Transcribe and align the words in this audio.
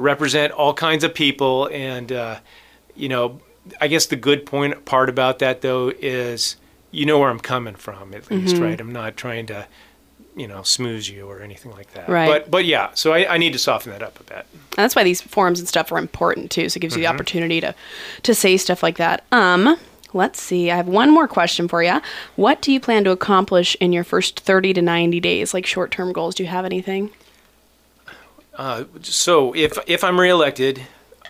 represent 0.00 0.52
all 0.52 0.74
kinds 0.74 1.04
of 1.04 1.14
people, 1.14 1.68
and 1.72 2.10
uh, 2.12 2.40
you 2.96 3.08
know, 3.08 3.40
I 3.80 3.88
guess 3.88 4.06
the 4.06 4.16
good 4.16 4.46
point 4.46 4.84
part 4.84 5.08
about 5.08 5.38
that 5.40 5.60
though 5.60 5.92
is 6.00 6.56
you 6.90 7.06
know 7.06 7.18
where 7.18 7.30
I'm 7.30 7.40
coming 7.40 7.74
from 7.76 8.14
at 8.14 8.30
least, 8.30 8.54
Mm-hmm. 8.54 8.64
right? 8.64 8.80
I'm 8.80 8.92
not 8.92 9.16
trying 9.16 9.46
to 9.46 9.66
you 10.36 10.46
know 10.48 10.60
smooze 10.60 11.10
you 11.10 11.26
or 11.26 11.40
anything 11.42 11.72
like 11.72 11.92
that. 11.94 12.08
Right. 12.08 12.26
But 12.28 12.50
but 12.50 12.64
yeah, 12.64 12.90
so 12.94 13.12
I, 13.12 13.34
I 13.34 13.38
need 13.38 13.52
to 13.52 13.58
soften 13.58 13.92
that 13.92 14.02
up 14.02 14.18
a 14.20 14.24
bit. 14.24 14.46
And 14.52 14.76
that's 14.76 14.94
why 14.96 15.04
these 15.04 15.20
forums 15.20 15.58
and 15.58 15.68
stuff 15.68 15.92
are 15.92 15.98
important 15.98 16.50
too. 16.50 16.68
So 16.68 16.78
it 16.78 16.80
gives 16.80 16.94
Mm-hmm. 16.94 17.02
you 17.02 17.08
the 17.08 17.12
opportunity 17.14 17.60
to 17.60 17.74
to 18.22 18.34
say 18.34 18.56
stuff 18.56 18.82
like 18.82 18.96
that. 18.98 19.24
Um, 19.32 19.76
let's 20.12 20.40
see. 20.40 20.70
I 20.70 20.76
have 20.76 20.88
one 20.88 21.10
more 21.12 21.28
question 21.28 21.68
for 21.68 21.82
you. 21.82 22.00
What 22.36 22.62
do 22.62 22.72
you 22.72 22.80
plan 22.80 23.04
to 23.04 23.10
accomplish 23.10 23.76
in 23.80 23.92
your 23.92 24.02
first 24.04 24.40
30 24.40 24.72
to 24.74 24.82
90 24.82 25.20
days? 25.20 25.52
Like 25.54 25.66
short 25.66 25.90
term 25.90 26.12
goals? 26.12 26.34
Do 26.34 26.42
you 26.42 26.48
have 26.48 26.64
anything? 26.64 27.10
Uh, 28.60 28.84
so 29.00 29.54
if 29.54 29.78
if 29.86 30.04
I'm 30.04 30.20
reelected, 30.20 30.82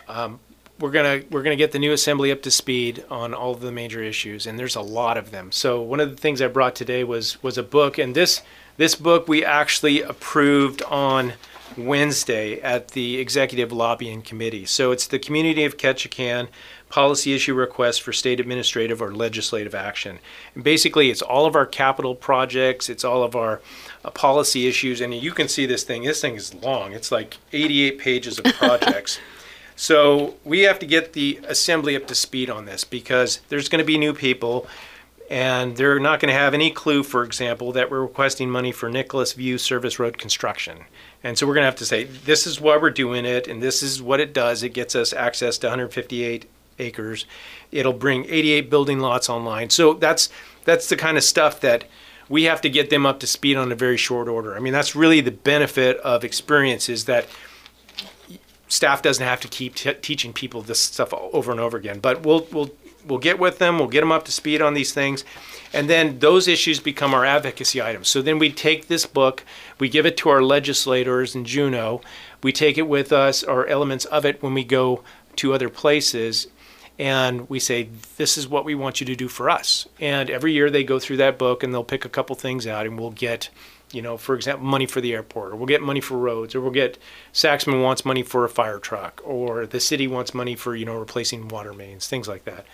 um, 0.09 0.41
we're 0.79 0.91
gonna 0.91 1.21
we're 1.29 1.43
gonna 1.43 1.55
get 1.55 1.71
the 1.71 1.79
new 1.79 1.93
assembly 1.93 2.29
up 2.29 2.41
to 2.41 2.51
speed 2.51 3.05
on 3.09 3.33
all 3.33 3.51
of 3.53 3.61
the 3.61 3.71
major 3.71 4.03
issues, 4.03 4.45
and 4.45 4.59
there's 4.59 4.75
a 4.75 4.81
lot 4.81 5.15
of 5.15 5.31
them. 5.31 5.49
So 5.53 5.81
one 5.81 6.01
of 6.01 6.09
the 6.09 6.17
things 6.17 6.41
I 6.41 6.47
brought 6.47 6.75
today 6.75 7.05
was 7.05 7.41
was 7.41 7.57
a 7.57 7.63
book, 7.63 7.97
and 7.97 8.13
this 8.13 8.41
this 8.75 8.95
book 8.95 9.29
we 9.29 9.45
actually 9.45 10.01
approved 10.01 10.83
on 10.83 11.35
Wednesday 11.77 12.59
at 12.59 12.89
the 12.89 13.19
executive 13.19 13.71
lobbying 13.71 14.23
committee. 14.23 14.65
So 14.65 14.91
it's 14.91 15.07
the 15.07 15.17
Community 15.17 15.63
of 15.63 15.77
Ketchikan 15.77 16.49
policy 16.89 17.33
issue 17.33 17.53
request 17.53 18.01
for 18.01 18.11
state 18.11 18.41
administrative 18.41 19.01
or 19.01 19.15
legislative 19.15 19.73
action. 19.73 20.19
And 20.53 20.65
basically, 20.65 21.09
it's 21.09 21.21
all 21.21 21.45
of 21.45 21.55
our 21.55 21.65
capital 21.65 22.13
projects, 22.13 22.89
it's 22.89 23.05
all 23.05 23.23
of 23.23 23.37
our 23.37 23.61
uh, 24.03 24.11
policy 24.11 24.67
issues, 24.67 25.01
and 25.01 25.13
you 25.13 25.31
can 25.31 25.47
see 25.47 25.65
this 25.65 25.83
thing. 25.83 26.03
This 26.03 26.21
thing 26.21 26.35
is 26.35 26.53
long. 26.53 26.93
It's 26.93 27.11
like 27.11 27.37
88 27.53 27.99
pages 27.99 28.39
of 28.39 28.45
projects. 28.45 29.19
So 29.73 30.35
we 30.43 30.59
have 30.59 30.77
to 30.77 30.85
get 30.85 31.13
the 31.13 31.39
assembly 31.47 31.95
up 31.95 32.05
to 32.05 32.13
speed 32.13 32.51
on 32.51 32.65
this 32.65 32.83
because 32.83 33.41
there's 33.49 33.67
going 33.67 33.79
to 33.79 33.85
be 33.85 33.97
new 33.97 34.13
people 34.13 34.67
and 35.31 35.77
they're 35.77 35.97
not 35.97 36.19
going 36.19 36.31
to 36.31 36.37
have 36.37 36.53
any 36.53 36.69
clue, 36.69 37.03
for 37.03 37.23
example, 37.23 37.71
that 37.71 37.89
we're 37.89 38.01
requesting 38.01 38.49
money 38.49 38.73
for 38.73 38.89
Nicholas 38.89 39.31
View 39.31 39.57
Service 39.57 39.97
Road 39.97 40.17
construction. 40.17 40.81
And 41.23 41.37
so 41.37 41.47
we're 41.47 41.53
going 41.53 41.63
to 41.63 41.67
have 41.69 41.77
to 41.77 41.85
say, 41.85 42.03
this 42.03 42.45
is 42.45 42.59
why 42.59 42.75
we're 42.75 42.89
doing 42.89 43.25
it, 43.25 43.47
and 43.47 43.63
this 43.63 43.81
is 43.81 44.01
what 44.01 44.19
it 44.19 44.33
does. 44.33 44.61
It 44.61 44.73
gets 44.73 44.93
us 44.93 45.13
access 45.13 45.57
to 45.59 45.67
158 45.67 46.49
acres. 46.79 47.25
It'll 47.71 47.93
bring 47.93 48.25
88 48.25 48.69
building 48.69 48.99
lots 48.99 49.29
online. 49.29 49.69
So 49.69 49.93
that's 49.93 50.29
that's 50.65 50.89
the 50.89 50.97
kind 50.97 51.17
of 51.17 51.23
stuff 51.23 51.61
that 51.61 51.85
we 52.31 52.43
have 52.43 52.61
to 52.61 52.69
get 52.69 52.89
them 52.89 53.05
up 53.05 53.19
to 53.19 53.27
speed 53.27 53.57
on 53.57 53.71
a 53.73 53.75
very 53.75 53.97
short 53.97 54.29
order. 54.29 54.55
I 54.55 54.59
mean, 54.59 54.71
that's 54.71 54.95
really 54.95 55.19
the 55.19 55.31
benefit 55.31 55.97
of 55.97 56.23
experience 56.23 56.87
is 56.87 57.03
that 57.05 57.27
staff 58.69 59.01
doesn't 59.01 59.25
have 59.25 59.41
to 59.41 59.49
keep 59.49 59.75
t- 59.75 59.93
teaching 59.95 60.31
people 60.31 60.61
this 60.61 60.79
stuff 60.79 61.13
over 61.13 61.51
and 61.51 61.59
over 61.59 61.75
again. 61.75 61.99
But 61.99 62.25
we'll 62.25 62.47
we'll 62.53 62.71
we'll 63.05 63.19
get 63.19 63.37
with 63.37 63.59
them. 63.59 63.77
We'll 63.77 63.89
get 63.89 63.99
them 63.99 64.13
up 64.13 64.23
to 64.25 64.31
speed 64.31 64.61
on 64.61 64.75
these 64.75 64.93
things, 64.93 65.25
and 65.73 65.89
then 65.89 66.19
those 66.19 66.47
issues 66.47 66.79
become 66.79 67.13
our 67.13 67.25
advocacy 67.25 67.81
items. 67.81 68.07
So 68.07 68.21
then 68.21 68.39
we 68.39 68.49
take 68.49 68.87
this 68.87 69.05
book, 69.05 69.43
we 69.77 69.89
give 69.89 70.05
it 70.05 70.15
to 70.17 70.29
our 70.29 70.41
legislators 70.41 71.35
in 71.35 71.43
Juneau, 71.43 72.01
we 72.41 72.53
take 72.53 72.77
it 72.77 72.87
with 72.87 73.11
us 73.11 73.43
or 73.43 73.67
elements 73.67 74.05
of 74.05 74.25
it 74.25 74.41
when 74.41 74.53
we 74.53 74.63
go 74.63 75.03
to 75.35 75.53
other 75.53 75.69
places. 75.69 76.47
And 77.01 77.49
we 77.49 77.59
say, 77.59 77.89
this 78.17 78.37
is 78.37 78.47
what 78.47 78.63
we 78.63 78.75
want 78.75 79.01
you 79.01 79.07
to 79.07 79.15
do 79.15 79.27
for 79.27 79.49
us. 79.49 79.87
And 79.99 80.29
every 80.29 80.53
year 80.53 80.69
they 80.69 80.83
go 80.83 80.99
through 80.99 81.17
that 81.17 81.39
book 81.39 81.63
and 81.63 81.73
they'll 81.73 81.83
pick 81.83 82.05
a 82.05 82.09
couple 82.09 82.35
things 82.35 82.67
out, 82.67 82.85
and 82.85 82.99
we'll 82.99 83.09
get 83.09 83.49
you 83.91 84.01
know, 84.01 84.17
for 84.17 84.35
example, 84.35 84.65
money 84.65 84.85
for 84.85 85.01
the 85.01 85.11
airport, 85.13 85.51
or 85.51 85.55
we'll 85.55 85.65
get 85.65 85.81
money 85.81 85.99
for 85.99 86.17
roads, 86.17 86.55
or 86.55 86.61
we'll 86.61 86.71
get 86.71 86.97
Saxman 87.33 87.83
wants 87.83 88.05
money 88.05 88.23
for 88.23 88.45
a 88.45 88.49
fire 88.49 88.79
truck, 88.79 89.19
or 89.25 89.65
the 89.65 89.79
city 89.79 90.07
wants 90.07 90.33
money 90.33 90.55
for 90.55 90.75
you 90.75 90.85
know 90.85 90.97
replacing 90.97 91.47
water 91.47 91.73
mains, 91.73 92.07
things 92.07 92.27
like 92.27 92.45
that. 92.45 92.65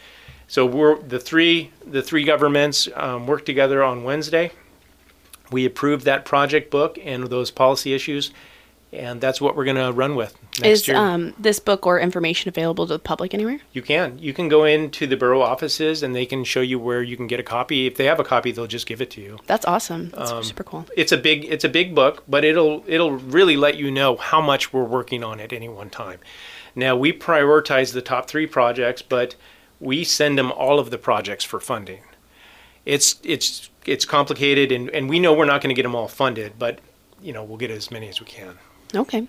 So 0.48 0.66
we're 0.66 1.02
the 1.02 1.20
three 1.20 1.72
the 1.86 2.02
three 2.02 2.24
governments 2.24 2.88
um, 2.96 3.28
work 3.28 3.46
together 3.46 3.82
on 3.82 4.04
Wednesday. 4.04 4.52
We 5.52 5.66
approved 5.66 6.04
that 6.06 6.26
project 6.26 6.70
book 6.70 7.00
and 7.02 7.28
those 7.28 7.50
policy 7.50 7.94
issues, 7.94 8.32
and 8.98 9.22
that's 9.22 9.40
what 9.40 9.56
we're 9.56 9.66
going 9.66 9.78
to 9.78 9.92
run 9.92 10.16
with 10.16 10.36
next 10.62 10.82
Is 10.82 10.88
year. 10.88 10.98
um, 10.98 11.34
this 11.40 11.60
book 11.60 11.86
or 11.86 12.00
information 12.00 12.50
available 12.50 12.88
to 12.88 12.94
the 12.94 13.00
public 13.00 13.34
anywhere? 13.34 13.60
You 13.74 13.82
can. 13.82 14.18
You 14.20 14.34
can 14.34 14.50
go 14.50 14.64
into 14.66 15.08
the 15.08 15.16
borough 15.16 15.42
offices 15.42 16.04
and 16.04 16.16
they 16.16 16.26
can 16.26 16.44
show 16.44 16.62
you 16.62 16.80
where 16.80 17.02
you 17.04 17.16
can 17.16 17.28
get 17.28 17.40
a 17.40 17.44
copy. 17.44 17.88
If 17.88 17.96
they 17.96 18.06
have 18.06 18.20
a 18.20 18.24
copy, 18.24 18.52
they'll 18.52 18.68
just 18.68 18.88
give 18.88 19.02
it 19.02 19.10
to 19.12 19.22
you. 19.22 19.38
That's 19.46 19.66
awesome. 19.66 20.10
That's 20.10 20.32
Um, 20.32 20.44
super 20.44 20.64
cool. 20.64 20.86
It's 20.96 21.12
a 21.12 21.18
big 21.18 21.46
it's 21.46 21.64
a 21.64 21.70
big 21.70 21.94
book, 21.96 22.24
but 22.28 22.44
it'll 22.44 22.84
it'll 22.88 23.12
really 23.12 23.56
let 23.56 23.78
you 23.78 23.92
know 23.92 24.16
how 24.18 24.42
much 24.42 24.74
we're 24.74 24.84
working 24.84 25.24
on 25.24 25.40
at 25.40 25.54
any 25.54 25.70
one 25.70 25.90
time. 25.90 26.20
Now 26.76 26.96
we 26.96 27.14
prioritize 27.14 27.94
the 27.94 28.02
top 28.02 28.28
3 28.28 28.46
projects, 28.48 29.02
but 29.02 29.36
we 29.80 30.04
send 30.04 30.38
them 30.38 30.52
all 30.52 30.80
of 30.80 30.90
the 30.90 30.98
projects 30.98 31.44
for 31.46 31.60
funding. 31.60 32.02
It's 32.86 33.20
it's 33.24 33.70
it's 33.86 34.06
complicated 34.06 34.72
and, 34.72 34.90
and 34.90 35.10
we 35.10 35.20
know 35.20 35.34
we're 35.34 35.46
not 35.46 35.62
going 35.62 35.70
to 35.70 35.76
get 35.76 35.84
them 35.84 35.96
all 35.96 36.08
funded, 36.08 36.54
but 36.60 36.80
you 37.22 37.34
know, 37.34 37.44
we'll 37.44 37.58
get 37.58 37.72
as 37.72 37.90
many 37.90 38.08
as 38.10 38.20
we 38.20 38.26
can. 38.28 38.58
Okay. 38.96 39.28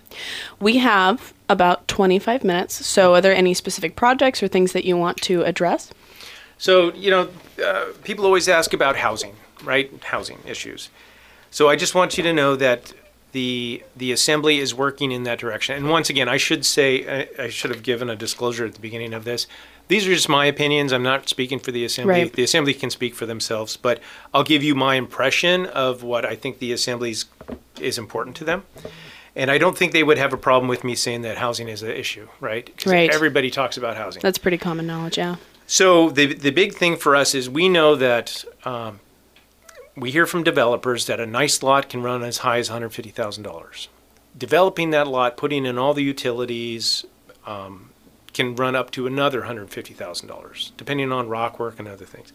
We 0.59 0.77
have 0.77 1.33
about 1.49 1.87
25 1.87 2.43
minutes. 2.43 2.85
So, 2.85 3.15
are 3.15 3.21
there 3.21 3.35
any 3.35 3.53
specific 3.53 3.95
projects 3.95 4.41
or 4.41 4.47
things 4.47 4.73
that 4.73 4.85
you 4.85 4.95
want 4.95 5.17
to 5.23 5.43
address? 5.43 5.91
So, 6.57 6.93
you 6.93 7.09
know, 7.09 7.29
uh, 7.63 7.85
people 8.03 8.25
always 8.25 8.47
ask 8.49 8.73
about 8.73 8.97
housing, 8.97 9.35
right? 9.63 9.91
Housing 10.03 10.39
issues. 10.45 10.89
So 11.51 11.69
I 11.69 11.75
just 11.75 11.95
want 11.95 12.17
you 12.17 12.23
to 12.23 12.33
know 12.33 12.55
that 12.55 12.93
the 13.31 13.83
the 13.95 14.11
assembly 14.11 14.57
is 14.57 14.73
working 14.73 15.11
in 15.11 15.23
that 15.23 15.39
direction. 15.39 15.75
And 15.75 15.89
once 15.89 16.09
again, 16.09 16.27
I 16.27 16.37
should 16.37 16.65
say 16.65 17.27
I, 17.39 17.43
I 17.43 17.49
should 17.49 17.71
have 17.71 17.83
given 17.83 18.09
a 18.09 18.15
disclosure 18.15 18.65
at 18.65 18.73
the 18.73 18.79
beginning 18.79 19.13
of 19.13 19.23
this. 19.23 19.47
These 19.87 20.07
are 20.07 20.13
just 20.13 20.29
my 20.29 20.45
opinions. 20.45 20.91
I'm 20.93 21.03
not 21.03 21.29
speaking 21.29 21.59
for 21.59 21.71
the 21.71 21.83
assembly. 21.85 22.23
Right. 22.23 22.33
The 22.33 22.43
assembly 22.43 22.73
can 22.73 22.89
speak 22.89 23.15
for 23.15 23.25
themselves, 23.25 23.77
but 23.77 23.99
I'll 24.33 24.43
give 24.43 24.63
you 24.63 24.75
my 24.75 24.95
impression 24.95 25.65
of 25.65 26.03
what 26.03 26.25
I 26.25 26.35
think 26.35 26.59
the 26.59 26.71
assembly's 26.71 27.25
is 27.79 27.97
important 27.97 28.35
to 28.37 28.43
them. 28.43 28.63
And 29.39 29.49
I 29.49 29.57
don't 29.57 29.77
think 29.77 29.93
they 29.93 30.03
would 30.03 30.17
have 30.17 30.33
a 30.33 30.37
problem 30.37 30.67
with 30.67 30.83
me 30.83 30.95
saying 30.95 31.21
that 31.21 31.37
housing 31.37 31.69
is 31.69 31.81
an 31.81 31.91
issue, 31.91 32.27
right? 32.41 32.65
'Cause 32.77 32.91
Right. 32.91 33.09
Everybody 33.09 33.49
talks 33.49 33.77
about 33.77 33.95
housing. 33.95 34.21
That's 34.21 34.37
pretty 34.37 34.57
common 34.57 34.85
knowledge, 34.85 35.17
yeah. 35.17 35.37
So 35.65 36.09
the 36.09 36.33
the 36.33 36.51
big 36.51 36.73
thing 36.75 36.97
for 36.97 37.15
us 37.15 37.33
is 37.33 37.49
we 37.49 37.69
know 37.69 37.95
that 37.95 38.43
um, 38.65 38.99
we 39.95 40.11
hear 40.11 40.25
from 40.25 40.43
developers 40.43 41.05
that 41.05 41.19
a 41.19 41.25
nice 41.25 41.63
lot 41.63 41.89
can 41.89 42.01
run 42.03 42.23
as 42.23 42.39
high 42.39 42.57
as 42.59 42.69
one 42.69 42.75
hundred 42.75 42.89
fifty 42.89 43.11
thousand 43.11 43.43
dollars. 43.43 43.87
Developing 44.37 44.89
that 44.91 45.07
lot, 45.07 45.37
putting 45.37 45.65
in 45.65 45.77
all 45.77 45.93
the 45.93 46.03
utilities, 46.03 47.05
um, 47.45 47.89
can 48.33 48.55
run 48.55 48.75
up 48.75 48.91
to 48.91 49.07
another 49.07 49.43
hundred 49.43 49.69
fifty 49.69 49.93
thousand 49.93 50.27
dollars, 50.27 50.71
depending 50.77 51.11
on 51.11 51.29
rock 51.29 51.59
work 51.59 51.79
and 51.79 51.87
other 51.87 52.05
things. 52.05 52.33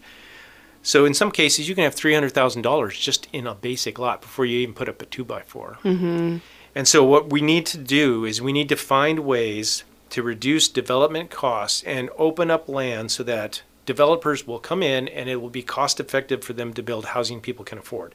So 0.81 1.03
in 1.05 1.13
some 1.13 1.31
cases, 1.31 1.67
you 1.67 1.75
can 1.75 1.83
have 1.83 1.93
three 1.95 2.13
hundred 2.13 2.31
thousand 2.33 2.61
dollars 2.63 2.97
just 2.99 3.27
in 3.33 3.45
a 3.47 3.53
basic 3.55 3.99
lot 3.99 4.21
before 4.21 4.45
you 4.45 4.59
even 4.59 4.73
put 4.75 4.87
up 4.89 5.01
a 5.01 5.05
two 5.05 5.23
by 5.23 5.41
4 5.41 5.77
Mm-hmm. 5.83 6.37
And 6.75 6.87
so 6.87 7.03
what 7.03 7.31
we 7.31 7.41
need 7.41 7.65
to 7.67 7.77
do 7.77 8.25
is 8.25 8.41
we 8.41 8.51
need 8.51 8.69
to 8.69 8.75
find 8.75 9.19
ways 9.19 9.85
to 10.09 10.21
reduce 10.21 10.67
development 10.67 11.31
costs 11.31 11.81
and 11.83 12.09
open 12.17 12.51
up 12.51 12.67
land 12.67 13.11
so 13.11 13.23
that 13.23 13.63
developers 13.85 14.45
will 14.45 14.59
come 14.59 14.83
in 14.83 15.07
and 15.07 15.29
it 15.29 15.37
will 15.37 15.49
be 15.49 15.63
cost 15.63 15.99
effective 15.99 16.43
for 16.43 16.53
them 16.53 16.73
to 16.73 16.83
build 16.83 17.05
housing 17.05 17.39
people 17.39 17.63
can 17.63 17.77
afford. 17.77 18.13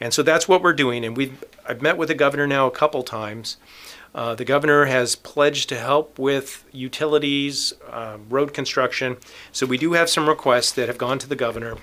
And 0.00 0.14
so 0.14 0.22
that's 0.22 0.48
what 0.48 0.62
we're 0.62 0.72
doing. 0.72 1.04
And 1.04 1.16
we've 1.16 1.44
I've 1.68 1.82
met 1.82 1.98
with 1.98 2.08
the 2.08 2.14
governor 2.14 2.46
now 2.46 2.66
a 2.66 2.70
couple 2.70 3.02
times. 3.02 3.58
Uh, 4.14 4.34
the 4.34 4.44
governor 4.44 4.86
has 4.86 5.14
pledged 5.14 5.68
to 5.68 5.78
help 5.78 6.18
with 6.18 6.64
utilities, 6.72 7.74
uh, 7.88 8.16
road 8.28 8.54
construction. 8.54 9.18
So 9.52 9.66
we 9.66 9.78
do 9.78 9.92
have 9.92 10.08
some 10.10 10.28
requests 10.28 10.72
that 10.72 10.88
have 10.88 10.98
gone 10.98 11.18
to 11.18 11.28
the 11.28 11.36
governor 11.36 11.76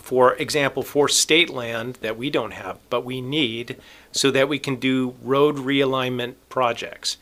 for 0.00 0.34
example, 0.34 0.82
for 0.82 1.08
state 1.08 1.50
land 1.50 1.98
that 2.00 2.16
we 2.16 2.30
don't 2.30 2.52
have, 2.52 2.78
but 2.90 3.04
we 3.04 3.20
need 3.20 3.76
so 4.12 4.30
that 4.30 4.48
we 4.48 4.58
can 4.58 4.76
do 4.76 5.14
road 5.22 5.56
realignment 5.56 6.34
projects. 6.48 7.16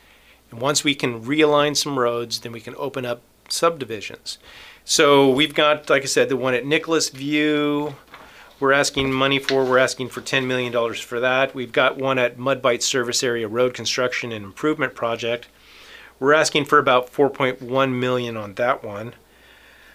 And 0.50 0.60
once 0.60 0.84
we 0.84 0.94
can 0.94 1.24
realign 1.24 1.76
some 1.76 1.98
roads, 1.98 2.40
then 2.40 2.52
we 2.52 2.60
can 2.60 2.74
open 2.76 3.04
up 3.04 3.22
subdivisions. 3.48 4.38
So 4.84 5.30
we've 5.30 5.54
got, 5.54 5.88
like 5.90 6.02
I 6.02 6.06
said, 6.06 6.28
the 6.28 6.36
one 6.36 6.54
at 6.54 6.66
Nicholas 6.66 7.08
View. 7.08 7.96
We're 8.60 8.72
asking 8.72 9.12
money 9.12 9.38
for. 9.38 9.64
We're 9.64 9.78
asking 9.78 10.10
for 10.10 10.20
$10 10.20 10.46
million 10.46 10.94
for 10.94 11.20
that. 11.20 11.54
We've 11.54 11.72
got 11.72 11.96
one 11.96 12.18
at 12.18 12.38
Mud 12.38 12.62
Bight 12.62 12.82
Service 12.82 13.22
Area 13.22 13.48
Road 13.48 13.74
Construction 13.74 14.30
and 14.30 14.44
Improvement 14.44 14.94
Project. 14.94 15.48
We're 16.20 16.34
asking 16.34 16.66
for 16.66 16.78
about 16.78 17.12
4.1 17.12 17.92
million 17.98 18.36
on 18.36 18.54
that 18.54 18.84
one. 18.84 19.14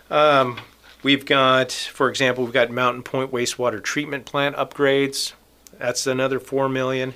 Um, 0.10 0.60
we've 1.04 1.26
got, 1.26 1.72
for 1.72 2.10
example, 2.10 2.44
we've 2.44 2.54
got 2.54 2.70
Mountain 2.70 3.04
Point 3.04 3.32
wastewater 3.32 3.82
treatment 3.82 4.26
plant 4.26 4.56
upgrades. 4.56 5.34
That's 5.78 6.08
another 6.08 6.40
four 6.40 6.68
million, 6.68 7.14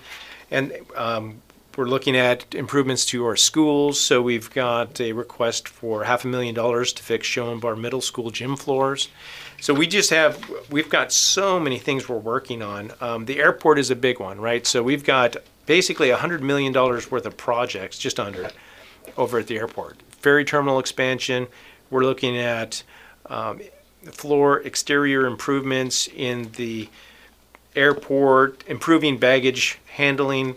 and 0.49 0.73
um, 0.95 1.41
we're 1.77 1.85
looking 1.85 2.15
at 2.15 2.53
improvements 2.53 3.05
to 3.05 3.25
our 3.25 3.35
schools. 3.35 3.99
So 3.99 4.21
we've 4.21 4.49
got 4.51 5.01
a 5.01 5.11
request 5.13 5.67
for 5.67 6.03
half 6.03 6.23
a 6.23 6.27
million 6.27 6.53
dollars 6.53 6.93
to 6.93 7.03
fix 7.03 7.27
Schoenbar 7.27 7.79
Middle 7.79 8.01
School 8.01 8.29
gym 8.29 8.55
floors. 8.55 9.09
So 9.59 9.73
we 9.73 9.87
just 9.87 10.09
have, 10.09 10.43
we've 10.69 10.89
got 10.89 11.11
so 11.11 11.59
many 11.59 11.79
things 11.79 12.07
we're 12.07 12.17
working 12.17 12.61
on. 12.61 12.91
Um, 13.01 13.25
the 13.25 13.39
airport 13.39 13.79
is 13.79 13.89
a 13.89 13.95
big 13.95 14.19
one, 14.19 14.39
right? 14.39 14.67
So 14.67 14.83
we've 14.83 15.03
got 15.03 15.37
basically 15.65 16.09
$100 16.09 16.41
million 16.41 16.73
worth 16.73 17.25
of 17.25 17.37
projects, 17.37 17.97
just 17.97 18.19
under, 18.19 18.51
over 19.17 19.39
at 19.39 19.47
the 19.47 19.57
airport. 19.57 20.01
Ferry 20.11 20.45
terminal 20.45 20.79
expansion, 20.79 21.47
we're 21.89 22.03
looking 22.03 22.37
at 22.37 22.83
um, 23.27 23.61
floor 24.11 24.61
exterior 24.61 25.25
improvements 25.25 26.07
in 26.07 26.51
the 26.53 26.89
airport, 27.75 28.63
improving 28.67 29.17
baggage 29.17 29.79
handling 29.93 30.55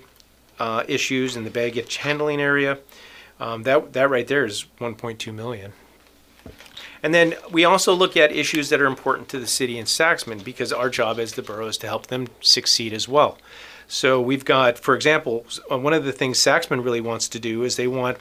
uh, 0.59 0.85
issues 0.89 1.37
in 1.37 1.45
the 1.45 1.51
baggage 1.51 1.99
handling 1.99 2.41
area. 2.41 2.79
Um, 3.39 3.65
that 3.65 3.93
that 3.93 4.11
right 4.11 4.27
there 4.27 4.45
is 4.45 4.67
1.2 4.81 5.33
million. 5.35 5.73
And 7.03 7.15
then 7.15 7.35
we 7.51 7.65
also 7.65 7.95
look 7.95 8.17
at 8.17 8.33
issues 8.33 8.71
that 8.71 8.81
are 8.81 8.87
important 8.87 9.29
to 9.29 9.39
the 9.39 9.47
city 9.47 9.79
and 9.79 9.87
Saxman 9.87 10.43
because 10.43 10.73
our 10.73 10.89
job 10.89 11.19
as 11.19 11.35
the 11.35 11.43
borough 11.43 11.69
is 11.69 11.79
to 11.79 11.87
help 11.87 12.07
them 12.07 12.27
succeed 12.41 12.93
as 12.93 13.07
well. 13.07 13.39
So 13.89 14.21
we've 14.21 14.45
got, 14.45 14.79
for 14.79 14.95
example, 14.95 15.47
uh, 15.71 15.79
one 15.79 15.93
of 15.93 16.05
the 16.05 16.13
things 16.13 16.39
Saxman 16.39 16.83
really 16.83 17.01
wants 17.01 17.29
to 17.29 17.39
do 17.39 17.63
is 17.63 17.77
they 17.77 17.87
want 17.87 18.19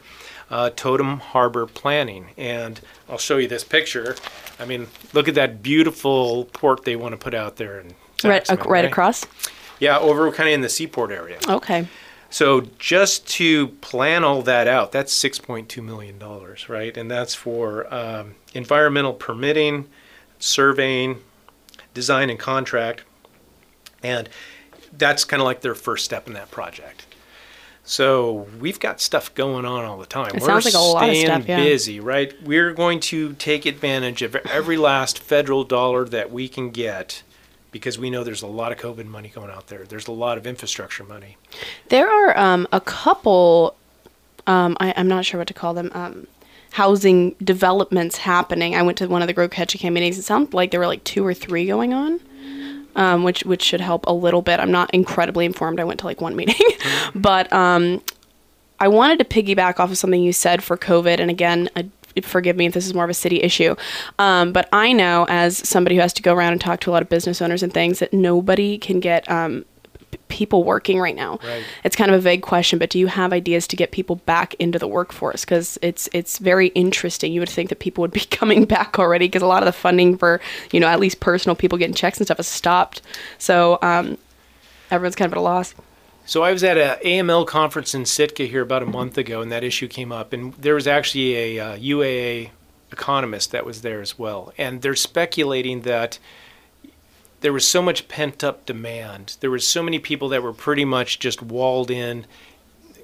uh, 0.49 0.69
totem 0.75 1.19
harbor 1.19 1.65
planning. 1.65 2.27
And 2.37 2.79
I'll 3.09 3.17
show 3.17 3.37
you 3.37 3.47
this 3.47 3.63
picture. 3.63 4.15
I 4.59 4.65
mean, 4.65 4.87
look 5.13 5.27
at 5.27 5.35
that 5.35 5.61
beautiful 5.61 6.45
port 6.53 6.85
they 6.85 6.95
want 6.95 7.13
to 7.13 7.17
put 7.17 7.33
out 7.33 7.57
there. 7.57 7.79
In 7.79 7.95
Right, 8.23 8.45
Saxman, 8.45 8.65
uh, 8.65 8.69
right 8.69 8.85
across. 8.85 9.25
Yeah, 9.79 9.99
over 9.99 10.31
kind 10.31 10.47
of 10.49 10.53
in 10.53 10.61
the 10.61 10.69
seaport 10.69 11.11
area. 11.11 11.37
Okay. 11.47 11.87
So 12.29 12.61
just 12.79 13.27
to 13.29 13.67
plan 13.67 14.23
all 14.23 14.41
that 14.41 14.67
out, 14.67 14.91
that's 14.91 15.13
six 15.13 15.37
point 15.39 15.69
two 15.69 15.81
million 15.81 16.17
dollars, 16.17 16.69
right? 16.69 16.95
And 16.95 17.09
that's 17.09 17.35
for 17.35 17.93
um, 17.93 18.35
environmental 18.53 19.13
permitting, 19.13 19.87
surveying, 20.39 21.21
design 21.93 22.29
and 22.29 22.39
contract, 22.39 23.03
and 24.03 24.29
that's 24.97 25.23
kind 25.23 25.41
of 25.41 25.45
like 25.45 25.61
their 25.61 25.75
first 25.75 26.05
step 26.05 26.27
in 26.27 26.33
that 26.33 26.51
project. 26.51 27.05
So 27.85 28.47
we've 28.59 28.79
got 28.79 28.99
stuff 28.99 29.33
going 29.35 29.63
on 29.63 29.85
all 29.85 29.97
the 29.97 30.07
time. 30.07 30.31
It 30.35 30.41
sounds 30.41 30.65
like 30.65 30.73
a 30.73 30.79
lot 30.79 31.07
of 31.07 31.15
stuff, 31.15 31.47
yeah. 31.47 31.63
busy, 31.63 31.99
right? 31.99 32.33
We're 32.41 32.73
going 32.73 32.99
to 33.01 33.33
take 33.33 33.67
advantage 33.67 34.23
of 34.23 34.35
every 34.35 34.75
last 34.75 35.19
federal 35.19 35.63
dollar 35.63 36.03
that 36.05 36.31
we 36.31 36.47
can 36.47 36.71
get 36.71 37.21
because 37.71 37.99
we 37.99 38.09
know 38.09 38.23
there's 38.23 38.41
a 38.41 38.47
lot 38.47 38.71
of 38.71 38.79
COVID 38.79 39.05
money 39.05 39.29
going 39.29 39.51
out 39.51 39.67
there. 39.67 39.83
There's 39.83 40.07
a 40.07 40.11
lot 40.11 40.37
of 40.39 40.47
infrastructure 40.47 41.03
money. 41.03 41.37
There 41.89 42.09
are 42.09 42.37
um, 42.37 42.67
a 42.71 42.81
couple, 42.81 43.75
um, 44.47 44.75
I, 44.79 44.93
I'm 44.97 45.07
not 45.07 45.25
sure 45.25 45.37
what 45.39 45.47
to 45.47 45.53
call 45.53 45.75
them, 45.75 45.91
um, 45.93 46.25
housing 46.71 47.35
developments 47.43 48.17
happening. 48.17 48.75
I 48.75 48.81
went 48.81 48.97
to 48.97 49.07
one 49.07 49.21
of 49.21 49.27
the 49.27 49.33
Grow 49.33 49.47
Ketchikan 49.47 49.93
meetings. 49.93 50.17
It 50.17 50.23
sounded 50.23 50.53
like 50.53 50.71
there 50.71 50.79
were 50.79 50.87
like 50.87 51.03
two 51.03 51.25
or 51.25 51.33
three 51.33 51.67
going 51.67 51.93
on. 51.93 52.19
Um, 52.97 53.23
which 53.23 53.43
which 53.43 53.61
should 53.61 53.81
help 53.81 54.05
a 54.07 54.13
little 54.13 54.41
bit. 54.41 54.59
I'm 54.59 54.71
not 54.71 54.89
incredibly 54.93 55.45
informed. 55.45 55.81
I 55.81 55.83
went 55.83 55.99
to 55.99 56.05
like 56.05 56.21
one 56.21 56.33
meeting, 56.37 56.65
but 57.13 57.51
um, 57.51 58.01
I 58.79 58.87
wanted 58.87 59.19
to 59.19 59.25
piggyback 59.25 59.79
off 59.79 59.91
of 59.91 59.97
something 59.97 60.21
you 60.21 60.31
said 60.33 60.63
for 60.63 60.77
COVID. 60.77 61.19
And 61.19 61.29
again, 61.29 61.69
forgive 62.23 62.55
me 62.55 62.67
if 62.67 62.73
this 62.73 62.85
is 62.87 62.93
more 62.93 63.03
of 63.03 63.09
a 63.09 63.13
city 63.13 63.41
issue, 63.41 63.75
um, 64.17 64.53
but 64.53 64.69
I 64.71 64.93
know 64.93 65.25
as 65.27 65.57
somebody 65.57 65.95
who 65.95 66.01
has 66.01 66.13
to 66.13 66.21
go 66.21 66.33
around 66.33 66.53
and 66.53 66.61
talk 66.61 66.79
to 66.81 66.91
a 66.91 66.93
lot 66.93 67.01
of 67.01 67.09
business 67.09 67.41
owners 67.41 67.61
and 67.61 67.73
things 67.73 67.99
that 67.99 68.13
nobody 68.13 68.77
can 68.77 69.01
get 69.01 69.29
um, 69.29 69.65
people 70.27 70.63
working 70.63 70.99
right 70.99 71.15
now. 71.15 71.39
Right. 71.43 71.63
It's 71.83 71.95
kind 71.95 72.11
of 72.11 72.17
a 72.17 72.21
vague 72.21 72.41
question, 72.41 72.79
but 72.79 72.89
do 72.89 72.99
you 72.99 73.07
have 73.07 73.33
ideas 73.33 73.67
to 73.67 73.75
get 73.75 73.91
people 73.91 74.17
back 74.17 74.53
into 74.55 74.79
the 74.79 74.87
workforce? 74.87 75.45
Because 75.45 75.77
it's 75.81 76.09
it's 76.13 76.39
very 76.39 76.67
interesting. 76.67 77.31
You 77.31 77.41
would 77.41 77.49
think 77.49 77.69
that 77.69 77.79
people 77.79 78.01
would 78.01 78.11
be 78.11 78.19
coming 78.31 78.65
back 78.65 78.99
already 78.99 79.27
because 79.27 79.41
a 79.41 79.47
lot 79.47 79.63
of 79.63 79.67
the 79.67 79.73
funding 79.73 80.17
for 80.17 80.41
you 80.71 80.79
know 80.79 80.87
at 80.87 80.99
least 80.99 81.19
personal 81.19 81.55
people 81.55 81.77
getting 81.77 81.95
checks 81.95 82.17
and 82.17 82.27
stuff 82.27 82.37
has 82.37 82.47
stopped. 82.47 83.01
So 83.37 83.79
um, 83.81 84.17
everyone's 84.91 85.15
kind 85.15 85.27
of 85.27 85.33
at 85.33 85.37
a 85.37 85.41
loss. 85.41 85.73
So 86.27 86.41
I 86.41 86.51
was 86.51 86.63
at 86.63 86.77
a 86.77 86.99
AML 87.05 87.45
conference 87.45 87.93
in 87.93 88.05
Sitka 88.05 88.45
here 88.45 88.63
about 88.63 88.81
a 88.81 88.87
month 88.87 89.15
ago, 89.17 89.41
and 89.41 89.51
that 89.51 89.63
issue 89.63 89.87
came 89.87 90.11
up. 90.11 90.33
And 90.33 90.53
there 90.55 90.73
was 90.73 90.87
actually 90.87 91.35
a 91.35 91.59
uh, 91.59 91.77
UAA 91.77 92.49
economist 92.91 93.51
that 93.51 93.63
was 93.63 93.81
there 93.81 94.01
as 94.01 94.17
well, 94.17 94.51
and 94.57 94.81
they're 94.81 94.95
speculating 94.95 95.81
that 95.81 96.17
there 97.41 97.53
was 97.53 97.67
so 97.67 97.81
much 97.81 98.07
pent 98.07 98.43
up 98.43 98.65
demand. 98.65 99.37
There 99.39 99.51
was 99.51 99.67
so 99.67 99.83
many 99.83 99.99
people 99.99 100.29
that 100.29 100.43
were 100.43 100.53
pretty 100.53 100.85
much 100.85 101.19
just 101.19 101.41
walled 101.41 101.91
in, 101.91 102.25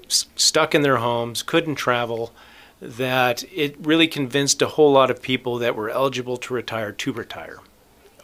s- 0.06 0.26
stuck 0.36 0.74
in 0.74 0.82
their 0.82 0.96
homes, 0.96 1.42
couldn't 1.42 1.76
travel, 1.76 2.32
that 2.80 3.44
it 3.54 3.76
really 3.80 4.08
convinced 4.08 4.60
a 4.60 4.66
whole 4.66 4.92
lot 4.92 5.10
of 5.10 5.22
people 5.22 5.58
that 5.58 5.76
were 5.76 5.88
eligible 5.88 6.36
to 6.36 6.54
retire 6.54 6.90
to 6.90 7.12
retire, 7.12 7.60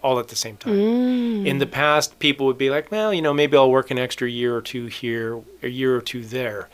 all 0.02 0.18
at 0.18 0.28
the 0.28 0.36
same 0.36 0.56
time. 0.56 0.74
Mm. 0.74 1.46
In 1.46 1.58
the 1.58 1.66
past, 1.66 2.18
people 2.18 2.46
would 2.46 2.58
be 2.58 2.68
like, 2.68 2.90
well, 2.90 3.14
you 3.14 3.22
know, 3.22 3.32
maybe 3.32 3.56
I'll 3.56 3.70
work 3.70 3.90
an 3.92 3.98
extra 3.98 4.28
year 4.28 4.56
or 4.56 4.62
two 4.62 4.86
here, 4.86 5.40
a 5.62 5.68
year 5.68 5.96
or 5.96 6.00
two 6.00 6.24
there. 6.24 6.68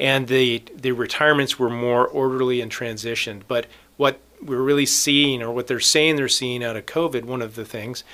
And 0.00 0.26
the, 0.26 0.62
the 0.74 0.92
retirements 0.92 1.58
were 1.58 1.70
more 1.70 2.06
orderly 2.06 2.60
and 2.60 2.70
transitioned. 2.72 3.42
But 3.46 3.66
what 3.96 4.20
we're 4.42 4.62
really 4.62 4.86
seeing, 4.86 5.42
or 5.42 5.52
what 5.52 5.66
they're 5.66 5.80
saying 5.80 6.16
they're 6.16 6.28
seeing 6.28 6.64
out 6.64 6.76
of 6.76 6.86
COVID, 6.86 7.24
one 7.24 7.42
of 7.42 7.54
the 7.54 7.64
things, 7.64 8.04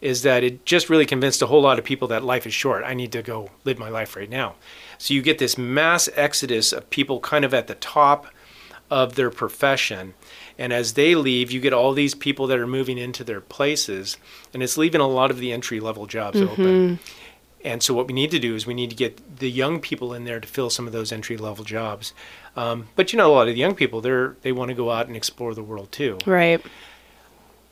is 0.00 0.22
that 0.22 0.44
it 0.44 0.64
just 0.64 0.90
really 0.90 1.06
convinced 1.06 1.42
a 1.42 1.46
whole 1.46 1.62
lot 1.62 1.78
of 1.78 1.84
people 1.84 2.08
that 2.08 2.24
life 2.24 2.46
is 2.46 2.54
short. 2.54 2.84
I 2.84 2.94
need 2.94 3.12
to 3.12 3.22
go 3.22 3.50
live 3.64 3.78
my 3.78 3.88
life 3.88 4.16
right 4.16 4.28
now. 4.28 4.54
So 4.98 5.14
you 5.14 5.22
get 5.22 5.38
this 5.38 5.56
mass 5.56 6.08
exodus 6.14 6.72
of 6.72 6.88
people 6.90 7.20
kind 7.20 7.44
of 7.44 7.54
at 7.54 7.66
the 7.66 7.74
top 7.74 8.26
of 8.90 9.14
their 9.14 9.30
profession. 9.30 10.14
And 10.58 10.72
as 10.72 10.94
they 10.94 11.14
leave, 11.14 11.50
you 11.50 11.60
get 11.60 11.72
all 11.72 11.92
these 11.92 12.14
people 12.14 12.46
that 12.46 12.58
are 12.58 12.66
moving 12.66 12.98
into 12.98 13.24
their 13.24 13.40
places, 13.40 14.16
and 14.54 14.62
it's 14.62 14.78
leaving 14.78 15.00
a 15.00 15.06
lot 15.06 15.30
of 15.30 15.38
the 15.38 15.52
entry 15.52 15.80
level 15.80 16.06
jobs 16.06 16.40
open. 16.40 16.98
And 17.64 17.82
so, 17.82 17.92
what 17.94 18.06
we 18.06 18.14
need 18.14 18.30
to 18.30 18.38
do 18.38 18.54
is 18.54 18.64
we 18.64 18.74
need 18.74 18.90
to 18.90 18.96
get 18.96 19.38
the 19.38 19.50
young 19.50 19.80
people 19.80 20.14
in 20.14 20.24
there 20.24 20.38
to 20.38 20.46
fill 20.46 20.70
some 20.70 20.86
of 20.86 20.92
those 20.92 21.10
entry 21.10 21.36
level 21.36 21.64
jobs. 21.64 22.14
Um, 22.54 22.86
but 22.94 23.12
you 23.12 23.16
know, 23.16 23.30
a 23.30 23.34
lot 23.34 23.48
of 23.48 23.54
the 23.54 23.60
young 23.60 23.74
people, 23.74 24.00
they're 24.00 24.36
they 24.42 24.52
want 24.52 24.68
to 24.68 24.74
go 24.74 24.90
out 24.90 25.08
and 25.08 25.16
explore 25.16 25.52
the 25.52 25.64
world 25.64 25.90
too 25.90 26.18
Right. 26.26 26.64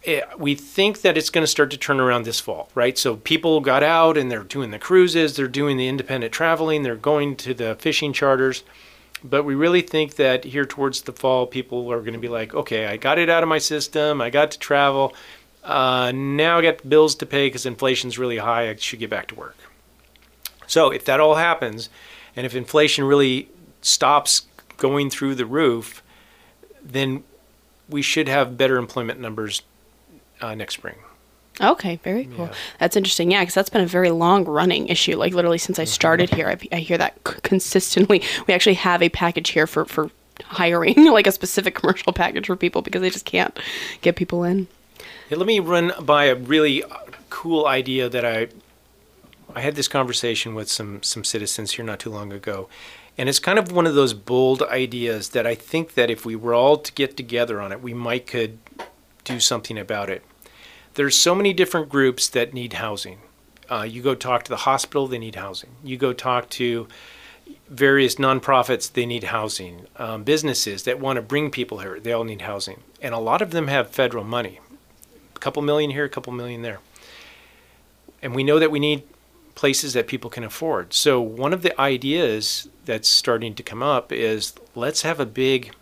Eh, 0.05 0.23
we 0.39 0.55
think 0.55 1.03
that 1.03 1.17
it's 1.17 1.31
going 1.31 1.43
to 1.43 1.51
start 1.51 1.71
to 1.71 1.77
turn 1.77 2.01
around 2.01 2.25
this 2.25 2.41
fall, 2.41 2.69
right? 2.75 2.97
So 2.97 3.17
people 3.17 3.61
got 3.61 3.83
out 3.83 4.17
and 4.17 4.31
they're 4.31 4.45
doing 4.45 4.71
the 4.71 4.79
cruises, 4.79 5.37
they're 5.37 5.49
doing 5.49 5.77
the 5.77 5.89
independent 5.89 6.33
traveling, 6.33 6.83
they're 6.83 6.97
going 6.97 7.37
to 7.37 7.55
the 7.55 7.77
fishing 7.77 8.13
charters. 8.13 8.65
But 9.23 9.45
we 9.45 9.55
really 9.55 9.81
think 9.81 10.17
that 10.17 10.45
here 10.45 10.67
towards 10.67 11.03
the 11.03 11.13
fall, 11.13 11.47
people 11.47 11.91
are 11.91 12.01
going 12.01 12.13
to 12.13 12.19
be 12.19 12.29
like, 12.29 12.55
okay, 12.55 12.87
I 12.87 12.99
got 12.99 13.19
it 13.19 13.31
out 13.31 13.43
of 13.43 13.49
my 13.49 13.59
system, 13.59 14.21
I 14.21 14.31
got 14.31 14.51
to 14.51 14.59
travel. 14.59 15.15
Uh, 15.63 16.13
now 16.15 16.59
I 16.59 16.63
got 16.63 16.89
bills 16.89 17.15
to 17.17 17.27
pay 17.27 17.47
because 17.47 17.65
inflation's 17.65 18.19
really 18.19 18.37
high. 18.37 18.69
I 18.69 18.77
should 18.77 18.99
get 18.99 19.09
back 19.09 19.29
to 19.29 19.35
work. 19.35 19.57
So 20.67 20.91
if 20.91 21.07
that 21.07 21.21
all 21.21 21.37
happens, 21.37 21.89
and 22.37 22.45
if 22.45 22.55
inflation 22.55 23.05
really 23.05 23.49
stops 23.81 24.43
going 24.77 25.09
through 25.09 25.37
the 25.37 25.47
roof, 25.47 26.03
then 26.83 27.25
we 27.89 28.03
should 28.03 28.29
have 28.29 28.59
better 28.59 28.77
employment 28.77 29.21
numbers 29.21 29.63
uh, 30.41 30.55
next 30.55 30.75
spring. 30.75 30.97
Okay, 31.61 31.97
very 32.03 32.25
cool. 32.25 32.47
Yeah. 32.47 32.55
That's 32.81 32.97
interesting. 32.97 33.31
Yeah, 33.31 33.41
because 33.43 33.55
that's 33.55 33.71
been 33.71 33.83
a 33.83 33.87
very 33.87 34.11
long 34.11 34.45
running 34.45 34.89
issue. 34.89 35.17
Like 35.17 35.33
literally 35.35 35.59
since 35.59 35.77
Mm-hmm. 35.77 35.83
I 35.83 35.85
started 35.85 36.31
here, 36.31 36.49
I, 36.49 36.77
I 36.77 36.81
hear 36.81 36.99
that 36.99 37.15
c- 37.27 37.35
consistently. 37.43 38.23
We 38.49 38.55
actually 38.55 38.75
have 38.75 39.03
a 39.03 39.09
package 39.09 39.51
here 39.51 39.67
for 39.69 39.85
for 39.85 40.11
hiring, 40.45 41.05
like 41.13 41.29
a 41.29 41.33
specific 41.33 41.77
commercial 41.77 42.13
package 42.13 42.47
for 42.47 42.57
people 42.57 42.83
because 42.83 43.03
they 43.03 43.11
just 43.11 43.25
can't 43.25 43.57
get 44.01 44.17
people 44.17 44.43
in. 44.43 44.67
Hey, 45.29 45.37
let 45.37 45.47
me 45.47 45.61
run 45.61 45.93
by 46.01 46.25
a 46.25 46.35
really 46.35 46.83
uh, 46.83 46.89
cool 47.31 47.67
idea 47.69 48.09
that 48.09 48.25
I 48.25 48.49
I 49.55 49.61
had 49.61 49.77
this 49.77 49.87
conversation 49.87 50.57
with 50.57 50.69
some 50.69 51.05
some 51.05 51.23
citizens 51.23 51.73
here 51.73 51.85
not 51.85 52.01
too 52.01 52.11
long 52.11 52.33
ago. 52.33 52.69
And 53.17 53.29
it's 53.29 53.39
kind 53.39 53.61
of 53.61 53.71
one 53.71 53.87
of 53.87 53.95
those 53.95 54.13
bold 54.13 54.61
ideas 54.63 55.29
that 55.29 55.47
I 55.47 55.55
think 55.55 55.95
that 55.95 56.11
if 56.11 56.27
we 56.27 56.35
were 56.35 56.53
all 56.53 56.79
to 56.79 56.93
get 56.95 57.17
together 57.17 57.61
on 57.61 57.71
it, 57.71 57.81
we 57.81 57.95
might 57.95 58.27
could 58.27 58.59
do 59.25 59.41
something 59.41 59.79
about 59.79 60.11
it. 60.11 60.23
There's 60.95 61.17
so 61.17 61.35
many 61.35 61.53
different 61.53 61.89
groups 61.89 62.29
that 62.29 62.55
need 62.55 62.75
housing. 62.75 63.19
Uh, 63.71 63.83
you 63.83 64.03
go 64.03 64.15
talk 64.15 64.45
to 64.45 64.51
the 64.51 64.59
hospital, 64.59 65.07
they 65.07 65.19
need 65.19 65.35
housing. 65.35 65.71
You 65.83 65.97
go 65.97 66.13
talk 66.13 66.51
to 66.51 66.87
various 67.69 68.17
nonprofits, 68.17 68.93
they 68.93 69.07
need 69.07 69.25
housing. 69.25 69.87
Um, 69.97 70.23
businesses 70.23 70.85
that 70.85 71.01
want 71.01 71.17
to 71.17 71.23
bring 71.23 71.51
people 71.51 71.79
here, 71.79 71.99
they 71.99 72.13
all 72.13 72.25
need 72.25 72.43
housing. 72.43 72.83
And 73.01 73.15
a 73.15 73.19
lot 73.19 73.43
of 73.43 73.51
them 73.51 73.69
have 73.69 73.91
federal 73.91 74.25
money 74.25 74.61
a 75.35 75.39
couple 75.39 75.63
million 75.63 75.91
here, 75.91 76.05
a 76.05 76.09
couple 76.09 76.33
million 76.33 76.63
there. 76.63 76.81
And 78.23 78.35
we 78.35 78.45
know 78.45 78.59
that 78.59 78.71
we 78.71 78.79
need 78.79 79.03
places 79.55 79.93
that 79.93 80.07
people 80.07 80.31
can 80.31 80.45
afford. 80.45 80.93
So 80.93 81.21
one 81.21 81.53
of 81.53 81.63
the 81.63 81.79
ideas 81.81 82.69
that's 82.85 83.09
starting 83.09 83.55
to 83.55 83.63
come 83.63 83.83
up 83.83 84.13
is 84.13 84.55
let's 84.75 85.03
have 85.03 85.21
a 85.21 85.27
big, 85.27 85.73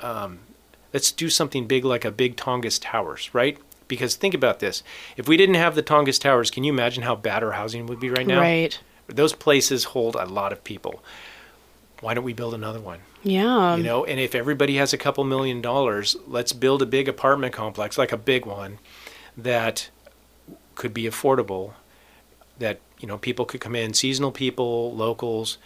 um, 0.00 0.40
let's 0.92 1.12
do 1.12 1.28
something 1.28 1.66
big 1.66 1.84
like 1.84 2.04
a 2.04 2.10
big 2.10 2.36
Tongass 2.36 2.78
Towers, 2.80 3.30
right? 3.32 3.58
Because 3.88 4.16
think 4.16 4.34
about 4.34 4.60
this: 4.60 4.82
if 5.16 5.28
we 5.28 5.36
didn't 5.36 5.56
have 5.56 5.74
the 5.74 5.82
Tongass 5.82 6.20
Towers, 6.20 6.50
can 6.50 6.64
you 6.64 6.72
imagine 6.72 7.02
how 7.02 7.16
bad 7.16 7.42
our 7.42 7.52
housing 7.52 7.86
would 7.86 8.00
be 8.00 8.10
right 8.10 8.26
now? 8.26 8.40
Right. 8.40 8.78
Those 9.06 9.32
places 9.32 9.84
hold 9.84 10.14
a 10.14 10.24
lot 10.24 10.52
of 10.52 10.64
people. 10.64 11.02
Why 12.00 12.14
don't 12.14 12.24
we 12.24 12.32
build 12.32 12.54
another 12.54 12.80
one? 12.80 13.00
Yeah. 13.24 13.76
you 13.76 13.84
know 13.84 14.04
and 14.04 14.18
if 14.18 14.34
everybody 14.34 14.78
has 14.78 14.92
a 14.92 14.98
couple 14.98 15.22
million 15.22 15.62
dollars 15.62 16.16
let's 16.26 16.52
build 16.52 16.82
a 16.82 16.86
big 16.86 17.08
apartment 17.08 17.52
complex 17.52 17.96
like 17.96 18.10
a 18.10 18.16
big 18.16 18.44
one 18.44 18.80
that 19.36 19.90
could 20.74 20.92
be 20.92 21.04
affordable 21.04 21.74
that 22.58 22.80
you 23.02 23.08
know, 23.08 23.18
people 23.18 23.44
could 23.44 23.60
come 23.60 23.74
in, 23.74 23.92
seasonal 23.92 24.30
people, 24.30 24.94
locals, 24.94 25.58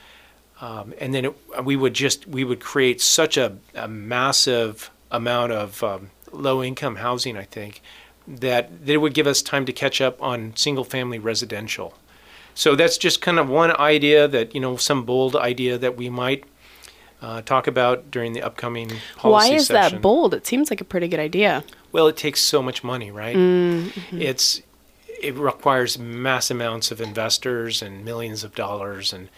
um, 0.61 0.95
and 0.99 1.15
then 1.15 1.27
it, 1.27 1.37
we 1.65 1.77
would 1.77 1.93
just 1.93 2.27
we 2.27 2.43
would 2.43 2.61
create 2.61 3.01
such 3.01 3.37
a, 3.37 3.59
a 3.75 3.87
massive 3.87 4.91
amount 5.17 5.53
of 5.53 5.83
um, 5.83 6.11
low 6.33 6.63
income 6.63 6.97
housing. 6.97 7.37
I 7.37 7.45
think 7.45 7.83
that 8.29 8.71
it 8.85 8.99
would 8.99 9.15
give 9.15 9.27
us 9.27 9.43
time 9.43 9.65
to 9.67 9.73
catch 9.73 10.01
up 10.01 10.21
on 10.23 10.53
single 10.57 10.85
family 10.85 11.19
residential. 11.19 11.95
So 12.55 12.75
that's 12.75 12.97
just 12.97 13.21
kind 13.21 13.39
of 13.39 13.49
one 13.49 13.77
idea 13.77 14.27
that 14.29 14.55
you 14.55 14.61
know 14.61 14.77
some 14.77 15.05
bold 15.05 15.37
idea 15.37 15.79
that 15.79 15.97
we 15.97 16.09
might 16.09 16.45
uh, 17.23 17.43
talk 17.43 17.67
about 17.67 18.11
during 18.11 18.33
the 18.33 18.43
upcoming 18.43 18.91
Why 19.23 19.49
is 19.49 19.67
session. 19.67 19.97
that 19.97 20.03
bold? 20.03 20.35
It 20.35 20.47
seems 20.47 20.71
like 20.71 20.81
a 20.81 20.85
pretty 20.85 21.09
good 21.09 21.21
idea. 21.21 21.65
Well, 21.93 22.09
it 22.09 22.17
takes 22.17 22.41
so 22.41 22.63
much 22.63 22.85
money, 22.85 23.11
right? 23.11 23.37
Mm-hmm. 23.37 24.21
It's 24.21 24.63
it 25.21 25.35
requires 25.35 25.99
mass 25.99 26.51
amounts 26.51 26.91
of 26.91 27.01
investors 27.01 27.83
and 27.83 28.05
millions 28.05 28.45
of 28.45 28.55
dollars, 28.55 29.13
and 29.13 29.29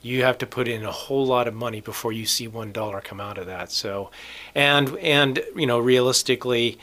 you 0.00 0.22
have 0.22 0.38
to 0.38 0.46
put 0.46 0.68
in 0.68 0.84
a 0.84 0.92
whole 0.92 1.26
lot 1.26 1.48
of 1.48 1.54
money 1.54 1.80
before 1.80 2.12
you 2.12 2.26
see 2.26 2.46
one 2.46 2.72
dollar 2.72 3.00
come 3.00 3.20
out 3.20 3.38
of 3.38 3.46
that. 3.46 3.72
So, 3.72 4.10
and 4.54 4.96
and 4.98 5.42
you 5.56 5.66
know, 5.66 5.78
realistically, 5.78 6.78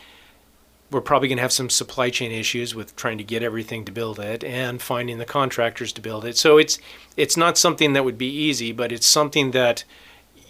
we're 0.92 1.02
probably 1.02 1.28
going 1.28 1.38
to 1.38 1.42
have 1.42 1.52
some 1.52 1.70
supply 1.70 2.10
chain 2.10 2.32
issues 2.32 2.76
with 2.76 2.96
trying 2.96 3.18
to 3.18 3.24
get 3.24 3.42
everything 3.42 3.86
to 3.86 3.92
build 3.92 4.20
it 4.20 4.44
and 4.44 4.82
finding 4.82 5.18
the 5.18 5.26
contractors 5.26 5.92
to 5.94 6.02
build 6.02 6.26
it. 6.26 6.38
So 6.38 6.58
it's 6.58 6.78
it's 7.16 7.38
not 7.38 7.58
something 7.58 7.94
that 7.94 8.04
would 8.04 8.18
be 8.18 8.30
easy, 8.30 8.72
but 8.72 8.92
it's 8.92 9.08
something 9.08 9.52
that 9.52 9.84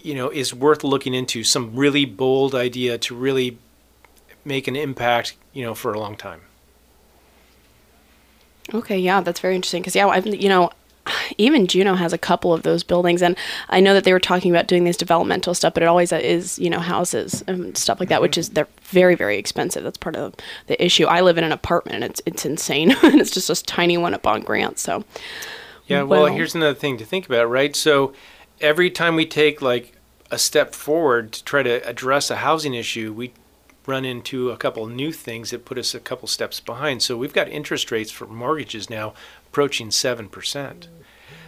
you 0.02 0.14
know 0.14 0.30
is 0.30 0.52
worth 0.52 0.82
looking 0.82 1.14
into. 1.14 1.44
Some 1.44 1.76
really 1.76 2.04
bold 2.04 2.54
idea 2.54 2.98
to 2.98 3.14
really 3.14 3.58
make 4.44 4.68
an 4.68 4.76
impact, 4.76 5.36
you 5.52 5.64
know, 5.64 5.74
for 5.74 5.92
a 5.92 5.98
long 5.98 6.16
time. 6.16 6.40
Okay, 8.74 8.98
yeah, 8.98 9.20
that's 9.20 9.40
very 9.40 9.54
interesting 9.54 9.82
because 9.82 9.94
yeah, 9.94 10.08
I've, 10.08 10.26
you 10.26 10.48
know, 10.48 10.70
even 11.38 11.66
Juneau 11.66 11.94
has 11.94 12.12
a 12.12 12.18
couple 12.18 12.52
of 12.52 12.62
those 12.62 12.82
buildings, 12.82 13.22
and 13.22 13.36
I 13.68 13.80
know 13.80 13.94
that 13.94 14.04
they 14.04 14.12
were 14.12 14.20
talking 14.20 14.50
about 14.50 14.66
doing 14.66 14.84
this 14.84 14.96
developmental 14.96 15.54
stuff, 15.54 15.74
but 15.74 15.82
it 15.82 15.86
always 15.86 16.12
is 16.12 16.58
you 16.58 16.70
know 16.70 16.80
houses 16.80 17.42
and 17.46 17.76
stuff 17.76 18.00
like 18.00 18.08
that, 18.08 18.22
which 18.22 18.34
mhm. 18.34 18.38
is 18.38 18.50
they're 18.50 18.68
very 18.82 19.14
very 19.14 19.38
expensive. 19.38 19.84
That's 19.84 19.98
part 19.98 20.16
of 20.16 20.34
the 20.66 20.82
issue. 20.84 21.04
I 21.06 21.20
live 21.20 21.38
in 21.38 21.44
an 21.44 21.52
apartment, 21.52 21.96
and 21.96 22.04
it's 22.04 22.22
it's 22.26 22.44
insane, 22.44 22.92
and 23.02 23.20
it's 23.20 23.30
just 23.30 23.50
a 23.50 23.64
tiny 23.64 23.96
one 23.96 24.14
up 24.14 24.26
on 24.26 24.42
Grant. 24.42 24.78
So 24.78 25.04
Yeah, 25.86 26.02
well, 26.02 26.24
Well- 26.24 26.34
here's 26.34 26.54
another 26.54 26.74
thing 26.74 26.98
to 26.98 27.04
think 27.04 27.26
about, 27.26 27.48
right? 27.48 27.74
So 27.76 28.12
every 28.60 28.90
time 28.90 29.16
we 29.16 29.26
take 29.26 29.60
like 29.62 29.92
a 30.30 30.38
step 30.38 30.74
forward 30.74 31.32
to 31.32 31.44
try 31.44 31.62
to 31.62 31.86
address 31.88 32.30
a 32.30 32.36
housing 32.36 32.74
issue, 32.74 33.12
we 33.12 33.32
run 33.86 34.04
into 34.04 34.50
a 34.50 34.56
couple 34.56 34.86
new 34.86 35.12
things 35.12 35.50
that 35.50 35.64
put 35.64 35.78
us 35.78 35.94
a 35.94 36.00
couple 36.00 36.26
steps 36.26 36.58
behind. 36.58 37.02
So 37.02 37.16
we've 37.16 37.32
got 37.32 37.48
interest 37.48 37.92
rates 37.92 38.10
for 38.10 38.26
mortgages 38.26 38.90
now 38.90 39.14
approaching 39.56 39.88
7%. 39.88 40.88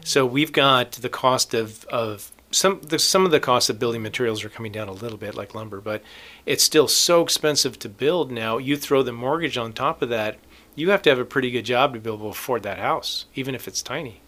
So 0.03 0.25
we've 0.25 0.51
got 0.51 0.93
the 0.93 1.11
cost 1.11 1.53
of, 1.53 1.85
of 1.91 2.33
some 2.51 2.81
the, 2.81 2.99
some 2.99 3.27
of 3.27 3.31
the 3.31 3.39
costs 3.39 3.69
of 3.69 3.79
building 3.79 4.01
materials 4.01 4.43
are 4.43 4.49
coming 4.49 4.73
down 4.73 4.89
a 4.89 4.93
little 4.93 5.19
bit 5.19 5.35
like 5.35 5.55
lumber, 5.55 5.83
but 5.83 6.03
it's 6.47 6.65
still 6.65 6.89
so 6.89 7.21
expensive 7.21 7.79
to 7.81 7.89
build 7.91 8.33
now. 8.33 8.57
You 8.57 8.79
throw 8.79 9.03
the 9.03 9.13
mortgage 9.13 9.59
on 9.59 9.75
top 9.75 10.01
of 10.01 10.09
that, 10.09 10.39
you 10.75 10.89
have 10.89 11.03
to 11.03 11.11
have 11.11 11.19
a 11.19 11.25
pretty 11.27 11.51
good 11.51 11.67
job 11.67 11.93
to 11.93 12.01
be 12.01 12.09
able 12.09 12.21
to 12.21 12.29
afford 12.29 12.63
that 12.63 12.79
house, 12.79 13.27
even 13.35 13.55
if 13.55 13.69
it's 13.69 13.83
tiny. 13.83 14.23